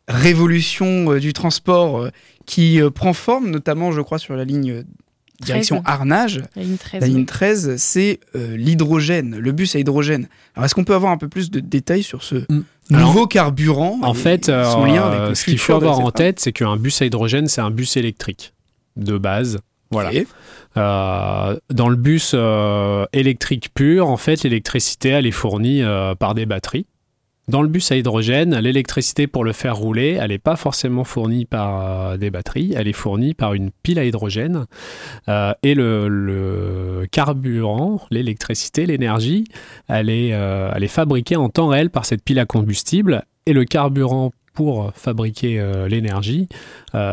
[0.09, 2.09] révolution du transport
[2.47, 4.85] qui prend forme, notamment, je crois, sur la ligne
[5.43, 5.95] direction 13.
[5.95, 6.43] Arnage.
[6.55, 7.01] La ligne 13.
[7.01, 10.29] La ligne 13, c'est euh, l'hydrogène, le bus à hydrogène.
[10.55, 12.63] Alors, est-ce qu'on peut avoir un peu plus de détails sur ce Mm.
[12.95, 13.99] Alors, nouveau carburant.
[14.03, 16.77] En et fait, son lien avec le ce qu'il faut avoir en tête, c'est qu'un
[16.77, 18.55] bus à hydrogène, c'est un bus électrique
[18.97, 19.59] de base.
[19.91, 20.11] Voilà.
[20.77, 26.35] Euh, dans le bus euh, électrique pur, en fait, l'électricité, elle est fournie euh, par
[26.35, 26.87] des batteries.
[27.49, 31.45] Dans le bus à hydrogène, l'électricité pour le faire rouler, elle n'est pas forcément fournie
[31.45, 34.67] par des batteries, elle est fournie par une pile à hydrogène.
[35.63, 39.45] Et le, le carburant, l'électricité, l'énergie,
[39.87, 43.25] elle, est, elle est fabriquée en temps réel par cette pile à combustible.
[43.47, 46.49] Et le carburant pour fabriquer l'énergie,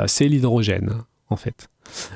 [0.08, 0.96] c'est l'hydrogène,
[1.30, 1.70] en fait.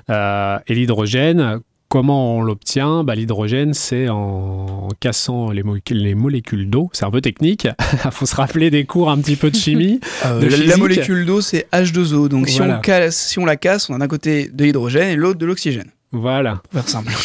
[0.09, 1.59] Euh, et l'hydrogène,
[1.89, 3.03] comment on l'obtient?
[3.03, 6.89] Bah, L'hydrogène, c'est en, cassant les, mo- les molécules d'eau.
[6.93, 7.67] C'est un peu technique.
[8.05, 9.99] Il faut se rappeler des cours un petit peu de chimie.
[10.25, 12.27] Euh, de la- molécule d'eau, c'est H2O.
[12.27, 15.15] Donc si, on casse, si on la casse, on a d'un côté de l'hydrogène et
[15.15, 15.91] l'autre de l'oxygène.
[16.11, 16.61] voilà.
[16.71, 17.11] Pour faire simple.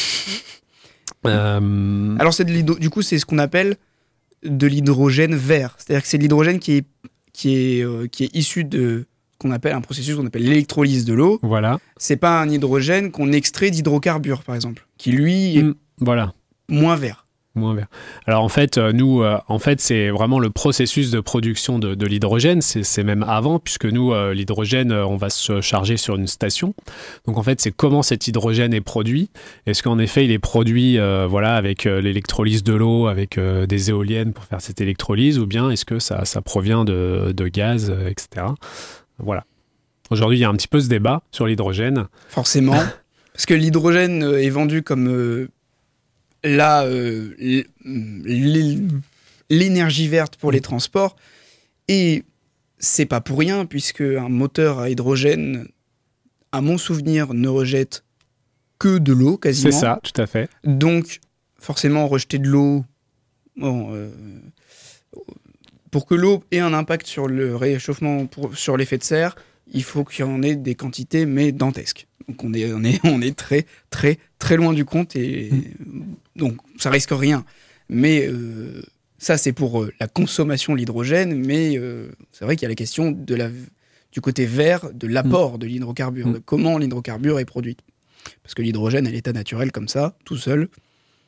[1.27, 3.77] Euh, Alors c'est du coup c'est ce qu'on appelle
[4.45, 5.77] de l'hydrogène vert.
[5.79, 6.85] C'est-à-dire que c'est de l'hydrogène qui est
[7.33, 9.07] qui est euh, qui est issu de
[9.43, 11.39] qu'on appelle un processus qu'on appelle l'électrolyse de l'eau.
[11.43, 11.79] voilà.
[11.97, 16.33] C'est pas un hydrogène qu'on extrait d'hydrocarbures par exemple, qui lui est Mm, voilà.
[16.69, 17.19] moins vert.
[17.55, 17.89] Moins vert.
[18.27, 21.95] Alors en fait, euh, nous, euh, en fait, c'est vraiment le processus de production de,
[21.95, 22.63] de l'hydrogène.
[22.63, 26.73] C'est même avant, puisque nous, euh, l'hydrogène, on va se charger sur une station.
[27.27, 29.29] Donc en fait, c'est comment cet hydrogène est produit.
[29.67, 34.33] Est-ce qu'en effet, il est produit, euh, voilà, avec l'électrolyse de l'eau, avec des éoliennes
[34.33, 38.47] pour faire cette électrolyse, ou bien est-ce que ça, ça provient de, de gaz, etc.
[39.19, 39.45] Voilà.
[40.11, 42.07] Aujourd'hui, il y a un petit peu ce débat sur l'hydrogène.
[42.29, 42.81] Forcément.
[43.33, 45.49] Parce que l'hydrogène euh, est vendu comme euh,
[46.45, 47.35] la, euh,
[49.49, 51.17] l'énergie verte pour les transports.
[51.89, 52.25] Et
[52.79, 55.67] c'est pas pour rien, puisque un moteur à hydrogène,
[56.53, 58.05] à mon souvenir, ne rejette
[58.79, 59.71] que de l'eau quasiment.
[59.71, 60.51] C'est ça, tout à fait.
[60.65, 61.21] Donc,
[61.59, 62.85] forcément, rejeter de l'eau,
[63.57, 64.11] bon, euh,
[65.93, 69.37] pour que l'eau ait un impact sur le réchauffement, pour- sur l'effet de serre,
[69.73, 72.09] il faut qu'il y en ait des quantités, mais dantesques.
[72.29, 75.51] Donc, on est, on est, on est très, très, très loin du compte et
[76.35, 77.45] donc ça risque rien.
[77.89, 78.83] Mais euh,
[79.19, 82.71] ça, c'est pour euh, la consommation de l'hydrogène, mais euh, c'est vrai qu'il y a
[82.71, 83.51] la question de la,
[84.13, 86.33] du côté vert, de l'apport de l'hydrocarbure, Mm.
[86.33, 87.77] de comment l'hydrocarbure est produit.
[88.43, 90.69] Parce que l'hydrogène à l'état naturel comme ça, tout seul,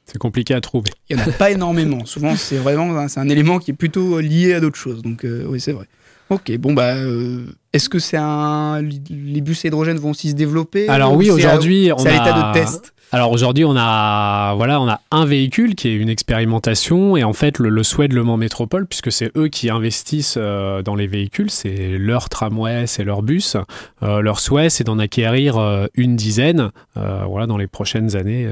[0.07, 0.91] C'est compliqué à trouver.
[1.11, 2.05] il n'y en a pas énormément.
[2.05, 5.03] Souvent, c'est vraiment un- c'est un élément qui est plutôt lié à d'autres choses.
[5.03, 5.87] Donc, euh, oui, c'est vrai.
[6.31, 8.81] Ok, bon, bah, euh, est-ce que c'est un.
[8.83, 10.89] Les bus à hydrogène vont aussi se développer?
[10.89, 12.93] Alors ou oui, aujourd'hui, on l'état a- de test.
[13.13, 17.33] Alors aujourd'hui, on a voilà, on a un véhicule qui est une expérimentation et en
[17.35, 20.95] fait le, le souhait de Le Mans Métropole, puisque c'est eux qui investissent euh, dans
[20.97, 23.57] les véhicules, c'est leur tramway, c'est leur bus.
[24.03, 25.59] Euh, leur souhait, c'est d'en acquérir
[25.95, 28.49] une dizaine, voilà, dans les prochaines années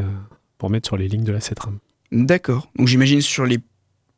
[0.63, 1.79] pour mettre sur les lignes de la CETRAM.
[2.13, 2.69] D'accord.
[2.77, 3.59] Donc, j'imagine sur les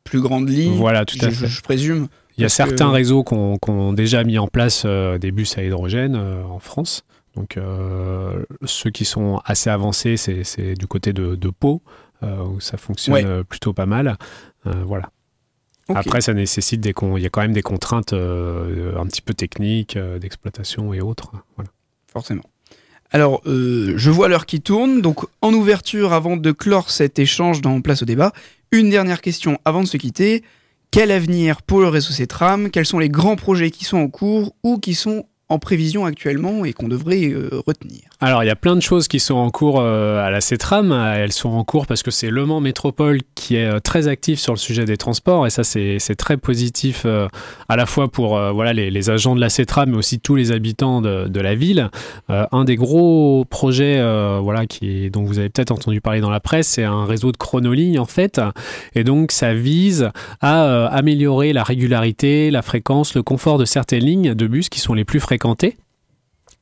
[0.03, 0.75] plus grandes lignes.
[0.75, 1.47] Voilà, tout à je, fait.
[1.47, 2.07] je présume.
[2.37, 5.57] Il y a certains que- réseaux qui ont, déjà mis en place euh, des bus
[5.57, 7.03] à hydrogène euh, en France.
[7.35, 11.81] Donc euh, ceux qui sont assez avancés, c'est du côté de, de Pau,
[12.21, 13.43] où ça fonctionne Ouais.
[13.43, 14.15] plutôt pas mal.
[14.65, 15.09] Voilà.
[15.89, 19.23] Après, ça nécessite des con- il y a quand même des contraintes euh, un petit
[19.23, 21.31] peu techniques, euh, d'exploitation et autres.
[21.55, 21.71] Voilà.
[22.11, 22.43] forcément.
[23.15, 27.61] Alors, euh, je vois l'heure qui tourne, donc en ouverture, avant de clore cet échange
[27.61, 28.33] dans Place au débat,
[28.71, 30.43] une dernière question avant de se quitter.
[30.91, 32.71] Quel avenir pour le réseau CETRAM?
[32.71, 36.65] Quels sont les grands projets qui sont en cours ou qui sont en prévision actuellement
[36.65, 39.51] et qu'on devrait euh, retenir Alors, il y a plein de choses qui sont en
[39.51, 40.91] cours euh, à la CETRAM.
[40.91, 44.39] Elles sont en cours parce que c'est Le Mans Métropole qui est euh, très actif
[44.39, 45.45] sur le sujet des transports.
[45.45, 49.91] Et ça, c'est très positif à la fois pour voilà, les, agents de la CETRAM,
[49.91, 51.89] mais aussi tous les habitants de, de la ville.
[52.29, 54.01] Un des gros projets
[54.41, 57.37] voilà, qui, dont vous avez peut-être entendu parler dans la presse, c'est un réseau de
[57.37, 58.41] chronoligne, en fait.
[58.95, 60.09] Et donc, ça vise
[60.41, 64.93] à améliorer la régularité, la fréquence, le confort de certaines lignes de bus qui sont
[64.93, 65.77] les plus fréquentées.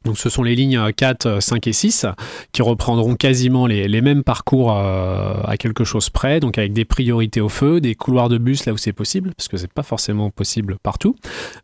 [0.05, 2.05] Donc ce sont les lignes 4, 5 et 6
[2.51, 7.39] qui reprendront quasiment les, mêmes parcours euh, à quelque chose près, donc avec des priorités
[7.41, 10.29] au feu, des couloirs de bus là où c'est possible, parce que c'est pas forcément
[10.29, 11.15] possible partout.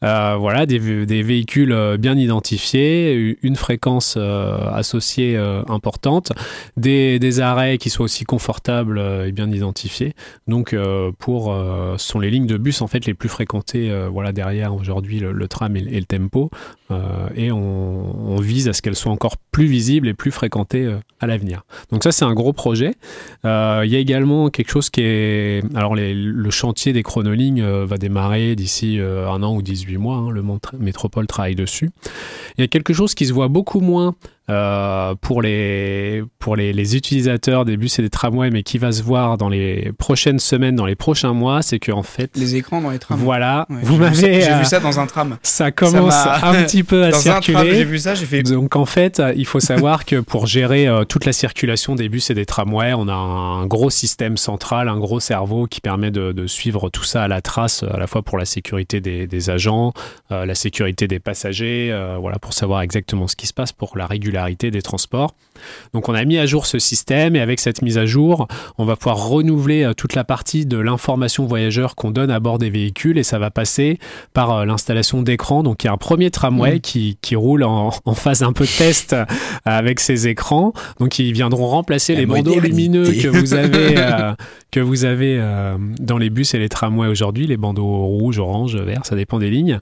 [0.04, 6.32] Euh, voilà, des, vé- des véhicules euh, bien identifiés, une fréquence euh, associée euh, importante,
[6.78, 10.14] des, arrêts qui soient aussi confortables euh, et bien identifiés.
[10.48, 13.92] Donc euh, pour euh, ce sont les lignes de bus en fait les plus fréquentées
[13.92, 16.50] euh, voilà derrière aujourd'hui le, tram et, le- et le tempo
[16.92, 20.86] euh, et on, on vise à ce qu'elles soient encore plus visibles et plus fréquentées
[20.86, 21.64] euh, à l'avenir.
[21.92, 22.96] Donc ça c'est un gros projet.
[23.46, 27.86] Euh, Il y a également quelque chose qui est alors le chantier des chronolignes euh,
[27.86, 30.18] va démarrer d'ici un an ou 18 mois.
[30.18, 30.44] hein, le
[30.80, 31.90] métropole travaille dessus.
[32.58, 34.16] Il y a quelque chose qui se voit beaucoup moins
[34.50, 38.92] euh, pour, les, pour les, les utilisateurs des bus et des tramways, mais qui va
[38.92, 42.82] se voir dans les prochaines semaines, dans les prochains mois, c'est qu'en fait, Les écrans
[42.82, 43.20] dans les trams.
[43.20, 44.42] voilà, Ouais, vous j'ai vu ça- m'avez...
[44.42, 45.38] J'ai euh, vu ça dans un tram.
[45.44, 47.76] ça commence un petit peu à Dans circuler.
[47.76, 48.44] j'ai vu ça, j'ai fait.
[48.44, 52.10] Donc en fait, euh, il faut savoir que pour gérer euh, toute la circulation des
[52.10, 56.12] bus et des tramways, on a un gros système central, un gros cerveau qui permet
[56.12, 59.28] de, de suivre tout ça à la trace, à la fois pour la sécurité des,
[59.28, 59.94] des agents,
[60.32, 63.98] euh, la sécurité des passagers, euh, voilà, pour savoir exactement ce qui se passe pour
[63.98, 64.06] la
[64.72, 65.36] des transports.
[65.94, 68.86] Donc on a mis à jour ce système et avec cette mise à jour, on
[68.86, 72.70] va pouvoir renouveler euh, toute la partie de l'information voyageur qu'on donne à bord des
[72.70, 74.00] véhicules et ça va passer
[74.34, 75.62] par euh, l'installation d'écrans.
[75.62, 76.80] Donc il y a un premier tramway Mm.
[76.80, 79.26] qui, qui roule en, en phase un peu de test euh,
[79.66, 80.74] avec ces écrans.
[81.00, 84.34] Donc ils viendront remplacer La les bandeaux lumineux que vous avez, euh,
[84.72, 88.76] que vous avez euh, dans les bus et les tramways aujourd'hui, les bandeaux rouges, orange,
[88.76, 89.80] vert, ça dépend des lignes.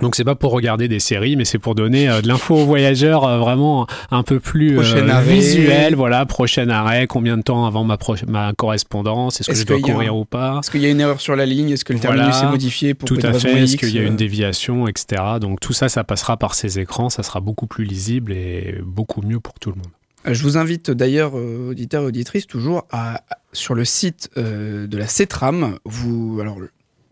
[0.00, 2.64] Donc c'est pas pour regarder des séries, mais c'est pour donner euh, de l'info aux
[2.64, 5.94] voyageurs euh, vraiment un peu plus euh, visuel.
[5.94, 9.80] Voilà, prochain arrêt, combien de temps avant ma, ma correspondance, est-ce que je dois a
[9.80, 10.58] courir ou pas?
[10.60, 11.70] Est-ce qu'il y a une erreur sur la ligne?
[11.70, 12.24] Est-ce que le Voilà.
[12.24, 13.62] terminus est modifié pour Tout à fait.
[13.62, 15.22] Est-ce qu'il y a une euh, déviation, etc.
[15.40, 19.22] Donc tout ça, ça passera par ces écrans, ça sera beaucoup plus lisible et beaucoup
[19.22, 19.86] mieux pour tout le monde.
[20.26, 23.22] Je vous invite d'ailleurs, auditeurs et auditrices, toujours à,
[23.52, 25.76] sur le site de la CETRAM.
[25.84, 26.56] Vous, alors,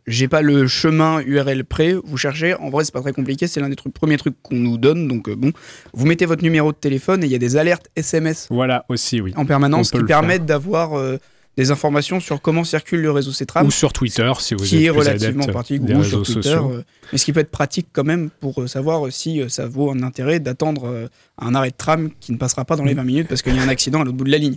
[0.07, 1.95] j'ai pas le chemin URL prêt.
[2.05, 2.55] Vous cherchez.
[2.55, 3.47] En vrai, c'est pas très compliqué.
[3.47, 5.07] C'est l'un des trucs, premiers trucs qu'on nous donne.
[5.09, 5.53] Donc euh, bon,
[5.93, 9.21] vous mettez votre numéro de téléphone et il y a des alertes SMS Voilà aussi,
[9.21, 9.33] oui.
[9.37, 11.19] en permanence qui permettent d'avoir euh,
[11.57, 13.67] des informations sur comment circule le réseau CETRAM.
[13.67, 16.83] Ou sur Twitter, si vous qui est plus relativement des ou sur Twitter, euh,
[17.13, 20.41] mais ce qui peut être pratique quand même pour savoir si ça vaut un intérêt
[20.41, 22.89] d'attendre un arrêt de tram qui ne passera pas dans Mm.
[22.89, 24.57] les 20 minutes parce qu'il y a un accident à l'autre bout de la ligne.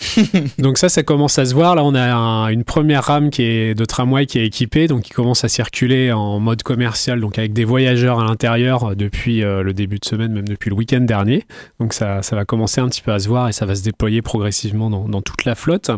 [0.58, 1.74] Donc ça, ça commence à se voir.
[1.74, 5.02] Là, on a un- une première rame qui est de tramway qui est équipée, donc
[5.02, 9.42] qui commence à circuler en mode commercial, donc avec des voyageurs à l'intérieur euh, depuis
[9.42, 11.44] euh, le début de semaine, même depuis le week-end dernier.
[11.80, 13.82] Donc ça, ça va commencer un petit peu à se voir et ça va se
[13.82, 15.90] déployer progressivement dans, toute la flotte.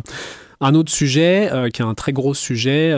[0.61, 2.91] Un autre sujet, euh, qui est un très gros sujet,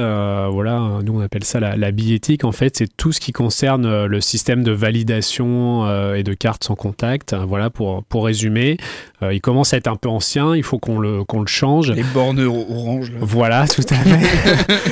[0.51, 4.05] voilà, nous on appelle ça la, la billettique, en fait, c'est tout ce qui concerne
[4.07, 7.35] le système de validation et de cartes sans contact.
[7.35, 8.77] Voilà, pour, pour résumer,
[9.23, 11.91] il commence à être un peu ancien, il faut qu'on le, qu'on le change.
[11.91, 13.11] Les bornes or- orange.
[13.13, 13.19] là.
[13.21, 14.83] Voilà, tout à fait.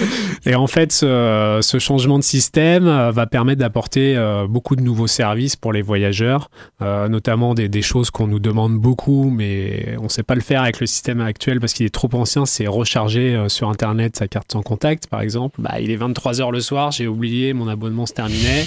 [0.51, 4.83] et en fait, ce, ce changement de système euh, va permettre d'apporter euh, beaucoup de
[4.83, 6.51] nouveaux services pour les voyageurs,
[6.83, 10.41] euh, notamment des, des choses qu'on nous demande beaucoup, mais on ne sait pas le
[10.41, 12.47] faire avec le système actuel parce qu'il est trop ancien.
[12.47, 15.61] C'est recharger euh, sur Internet sa carte sans contact, par exemple.
[15.61, 18.65] Bah, il est 23h le soir, j'ai oublié, mon abonnement se terminait.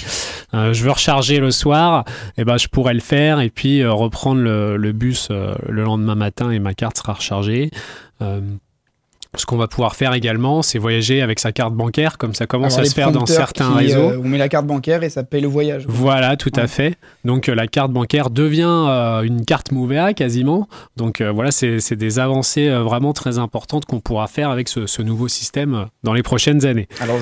[0.54, 2.04] Euh, je veux recharger le soir,
[2.36, 5.82] et ben je pourrais le faire et puis euh, reprendre le, le bus euh, le
[5.82, 7.70] lendemain matin et ma carte sera rechargée.
[8.22, 8.40] Euh,
[9.36, 12.78] ce qu'on va pouvoir faire également, c'est voyager avec sa carte bancaire, comme ça commence
[12.78, 14.10] à se faire dans certains qui, réseaux.
[14.12, 15.84] euh, on met la carte bancaire et ça paye le voyage.
[15.86, 16.96] Voilà, tout à fait.
[17.26, 20.66] Donc euh, la carte bancaire devient euh, une carte Movea quasiment.
[20.96, 24.86] Donc euh, voilà, c'est des avancées euh, vraiment très importantes qu'on pourra faire avec ce,
[24.86, 26.88] ce nouveau système euh, dans les prochaines années.
[26.98, 27.18] Alors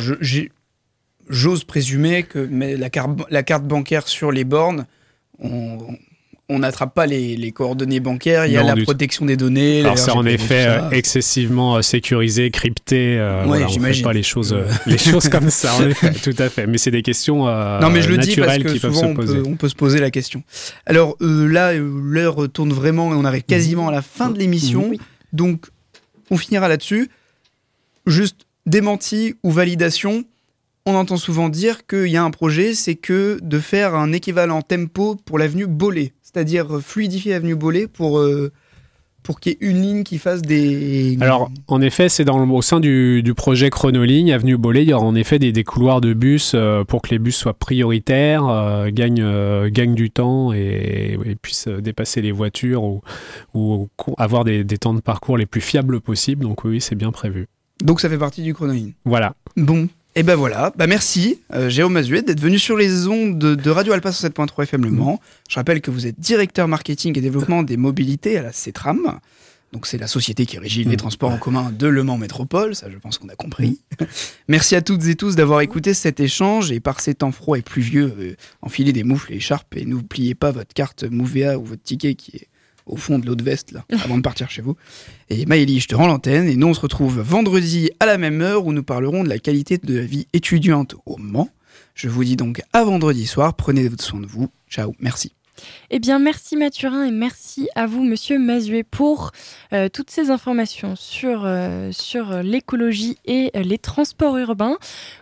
[1.28, 4.86] j'ose présumer que mais la, carte, la carte bancaire sur les bornes,
[5.40, 5.78] on
[6.48, 8.84] on n'attrape pas les, les coordonnées bancaires, il y a Non, la tout.
[8.84, 9.80] protection des données.
[9.80, 13.18] Alors c'est en effet euh, excessivement euh, sécurisé, crypté.
[13.18, 14.04] euh, Ouais, voilà, on fait j'imagine.
[14.04, 15.74] pas les choses, euh, les choses comme ça.
[15.74, 16.66] En effet, tout à fait.
[16.68, 18.94] Mais c'est des questions euh, Non mais je le dis parce naturelles que qui peuvent
[18.94, 19.34] souvent on poser.
[19.38, 20.44] peut, on peut se poser la question.
[20.86, 24.38] Alors euh, là, euh, l'heure tourne vraiment et on arrive quasiment à la fin de
[24.38, 24.86] l'émission.
[24.90, 25.00] Oui.
[25.32, 25.66] Donc
[26.30, 27.10] on finira là-dessus.
[28.06, 30.22] Juste démenti ou validation.
[30.88, 34.62] On entend souvent dire qu'il y a un projet, c'est que de faire un équivalent
[34.62, 38.52] tempo pour l'avenue Bollé, c'est-à-dire fluidifier l'avenue Bollé pour, euh,
[39.24, 41.18] pour qu'il y ait une ligne qui fasse des...
[41.20, 44.88] Alors, en effet, c'est dans le- au sein du, du projet Chronoligne, Avenue Bollé, il
[44.90, 47.54] y aura en effet des, des couloirs de bus euh, pour que les bus soient
[47.58, 53.02] prioritaires, euh, gagnent, euh, gagnent du temps et, et puissent dépasser les voitures ou,
[53.54, 56.44] ou avoir des, des temps de parcours les plus fiables possibles.
[56.44, 57.48] Donc oui, c'est bien prévu.
[57.82, 58.92] Donc ça fait partie du chronoïne.
[59.04, 59.34] Voilà.
[59.56, 63.54] Bon, et ben voilà, bah merci euh, Jérôme Mazuet d'être venu sur les ondes de,
[63.54, 65.20] de Radio Alpa 107.3 FM Le Mans.
[65.50, 69.20] Je rappelle que vous êtes directeur marketing et développement des mobilités à la CETRAM.
[69.72, 70.96] Donc c'est la société qui régit les Mhm.
[70.96, 73.80] transports en commun de Le Mans Métropole, ça je pense qu'on a compris.
[74.48, 77.62] merci à toutes et tous d'avoir écouté cet échange et par ces temps froids et
[77.62, 81.82] pluvieux, euh, enfilez des moufles et écharpes et n'oubliez pas votre carte Movea ou votre
[81.82, 82.48] ticket qui est
[82.86, 84.76] au fond de l'eau de veste là, avant de partir chez vous.
[85.28, 88.40] Et Maëlie, je te rends l'antenne et nous on se retrouve vendredi à la même
[88.40, 91.48] heure où nous parlerons de la qualité de la vie étudiante au Mans.
[91.94, 94.48] Je vous dis donc à vendredi soir, prenez soin de vous.
[94.68, 95.32] Ciao, merci.
[95.90, 99.32] Eh bien, merci Mathurin et merci à vous, Monsieur Mazuet, pour
[99.72, 104.76] euh, toutes ces informations sur, euh, sur euh, l'écologie et les transports urbains.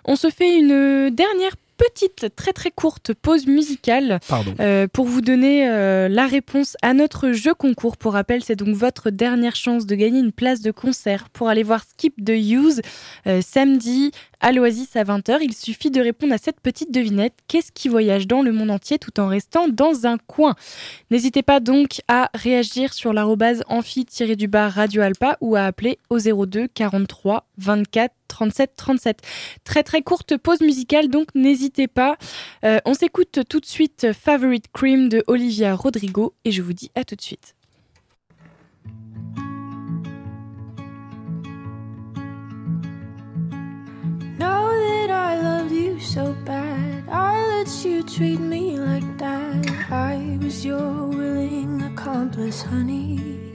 [0.04, 4.20] On se fait une dernière petite, très très courte pause musicale
[4.60, 7.96] euh, pour vous donner euh, la réponse à notre jeu concours.
[7.96, 11.62] Pour rappel, c'est donc votre dernière chance de gagner une place de concert pour aller
[11.62, 12.80] voir Skip the Use
[13.26, 14.12] euh, samedi
[14.44, 15.38] à l'Oasis à 20h.
[15.40, 17.32] Il suffit de répondre à cette petite devinette.
[17.48, 20.54] Qu'est-ce qui voyage dans le monde entier tout en restant dans un coin?
[21.10, 26.68] N'hésitez pas donc à réagir sur l'arrobase amphi-du-bas Radio Alpa ou à appeler au 02
[26.68, 29.18] 43 24 37 37.
[29.64, 32.18] Très très courte pause musicale, donc n'hésitez pas.
[32.66, 36.90] Euh, on s'écoute tout de suite Favorite Cream de Olivia Rodrigo et je vous dis
[36.94, 37.54] à tout de suite.
[45.34, 47.08] I loved you so bad.
[47.08, 49.66] I let you treat me like that.
[49.90, 53.52] I was your willing accomplice, honey.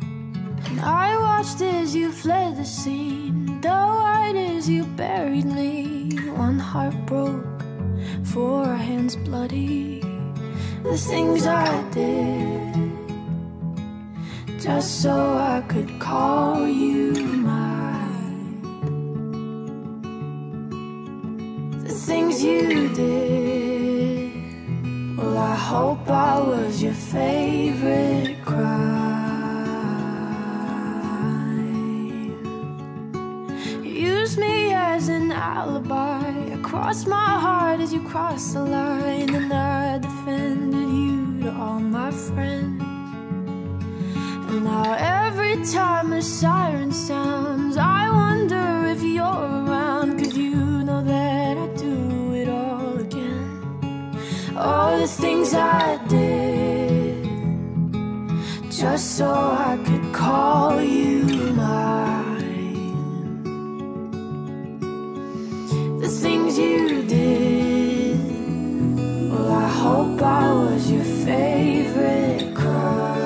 [0.00, 6.16] And I watched as you fled the scene, though white as you buried me.
[6.30, 7.62] One heart broke,
[8.24, 10.00] four hands bloody.
[10.82, 12.74] The things I did,
[14.58, 17.12] just so I could call you
[17.44, 17.59] mine.
[21.90, 24.30] The things you did.
[25.18, 29.10] Well, I hope I was your favorite crime.
[33.82, 36.52] You used me as an alibi.
[36.54, 41.80] I crossed my heart as you crossed the line, and I defended you to all
[41.80, 42.80] my friends.
[44.48, 44.94] And now
[45.26, 48.69] every time a siren sounds, I wonder
[54.62, 57.24] All the things I did,
[58.70, 62.76] just so I could call you mine.
[66.00, 68.18] The things you did,
[69.32, 73.16] well, I hope I was your favorite crime.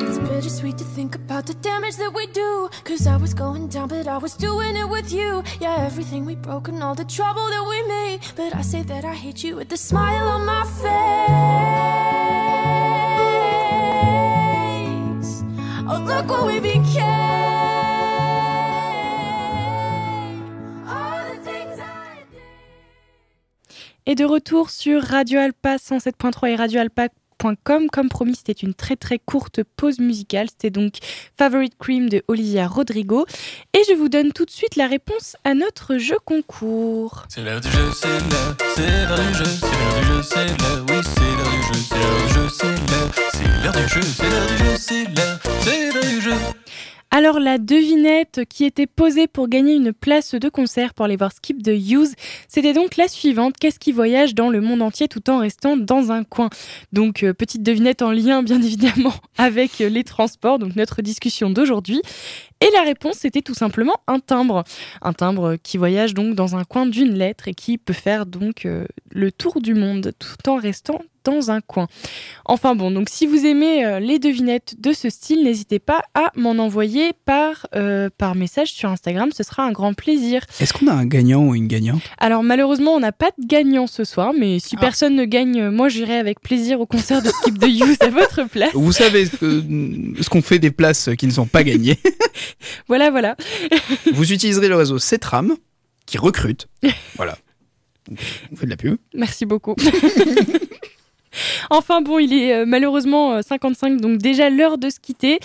[0.00, 2.70] It's bittersweet to think about the damage that we do.
[2.84, 5.42] Cause I was going down, but I was doing it with you.
[5.60, 8.20] Yeah, everything we broke and all the trouble that we made.
[8.34, 10.92] But I say that I hate you with the smile on my face.
[15.88, 17.52] Oh, look what we became.
[24.04, 27.21] Et de retour sur Radio Alpa 107.3 et radioalpa.com.
[27.66, 30.48] Comme promis, c'était une très très courte pause musicale.
[30.48, 30.98] C'était donc
[31.36, 33.26] Favorite Cream de Olivia Rodrigo.
[33.74, 37.24] Et je vous donne tout de suite la réponse à notre jeu concours.
[37.28, 40.46] C'est l'heure du jeu, c'est l'heure, c'est l'heure du jeu, c'est l'heure du jeu, c'est
[40.46, 43.88] l'heure, oui, c'est l'heure du jeu, c'est l'heure du jeu, c'est l'heure, c'est l'heure du
[43.88, 46.36] jeu, c'est l'heure du jeu, c'est l'heure, c'est l'heure du jeu.
[47.14, 51.30] Alors la devinette qui était posée pour gagner une place de concert pour aller voir
[51.30, 52.14] Skip the Use,
[52.48, 53.54] c'était donc la suivante.
[53.60, 56.48] Qu'est-ce qui voyage dans le monde entier tout en restant dans un coin?
[56.94, 61.50] Donc euh, petite devinette en lien bien évidemment avec euh, les transports, donc notre discussion
[61.50, 62.00] d'aujourd'hui.
[62.62, 64.64] Et la réponse c'était tout simplement un timbre.
[65.02, 68.64] Un timbre qui voyage donc dans un coin d'une lettre et qui peut faire donc
[68.64, 71.86] euh, le tour du monde tout en restant dans un coin.
[72.44, 76.30] Enfin bon, donc si vous aimez euh, les devinettes de ce style, n'hésitez pas à
[76.36, 80.42] m'en envoyer par, euh, par message sur Instagram, ce sera un grand plaisir.
[80.60, 82.02] Est-ce qu'on a un gagnant ou une gagnante?
[82.18, 84.80] Alors malheureusement, on n'a pas de gagnant ce soir, mais si Ah.
[84.80, 88.08] personne ne gagne, euh, moi j'irai avec plaisir au concert de Skip the Use à
[88.10, 88.70] votre place.
[88.74, 89.62] Vous savez euh,
[90.20, 91.98] ce qu'on fait des places qui ne sont pas gagnées.
[92.88, 93.36] Voilà, voilà.
[94.12, 95.56] Vous utiliserez le réseau Cetram
[96.06, 96.66] qui recrute.
[97.16, 97.36] Voilà.
[98.10, 98.96] On fait de la pub.
[99.14, 99.76] Merci beaucoup.
[101.70, 105.38] Enfin bon, il est euh, malheureusement euh, 55, donc déjà l'heure de se quitter.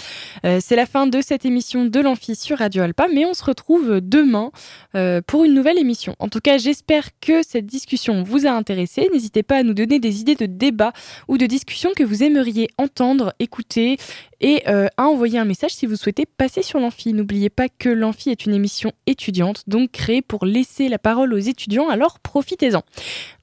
[0.46, 3.44] Euh, c'est la fin de cette émission de l'Amphi sur Radio Alpa, mais on se
[3.44, 4.52] retrouve demain
[4.96, 6.16] euh, pour une nouvelle émission.
[6.20, 9.10] En tout cas, j'espère que cette discussion vous a intéressé.
[9.14, 10.94] N'hésitez pas à nous donner des idées de débat
[11.28, 13.98] ou de discussion que vous aimeriez entendre, écouter
[14.42, 17.14] et euh, à envoyer un message si vous souhaitez passer sur l'Amphi.
[17.14, 21.38] N'oubliez pas que l'Amphi est une émission étudiante, donc créée pour laisser la parole aux
[21.38, 22.84] étudiants, alors profitez-en.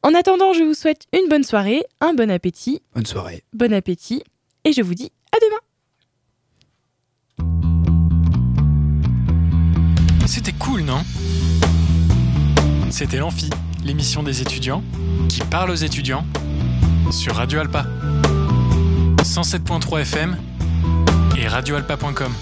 [0.03, 3.43] En attendant, je vous souhaite une bonne soirée, un bon appétit, Bonne soirée.
[3.53, 4.23] bon appétit,
[4.65, 5.59] et je vous dis à demain.
[10.27, 11.03] C'était cool, non?
[12.91, 13.51] C'était l'Amphi,
[13.85, 14.83] l'émission des étudiants
[15.29, 16.25] qui parle aux étudiants
[17.11, 17.85] sur Radio Alpa.
[19.23, 20.37] 107.3 FM
[21.37, 22.33] et radioalpa.com.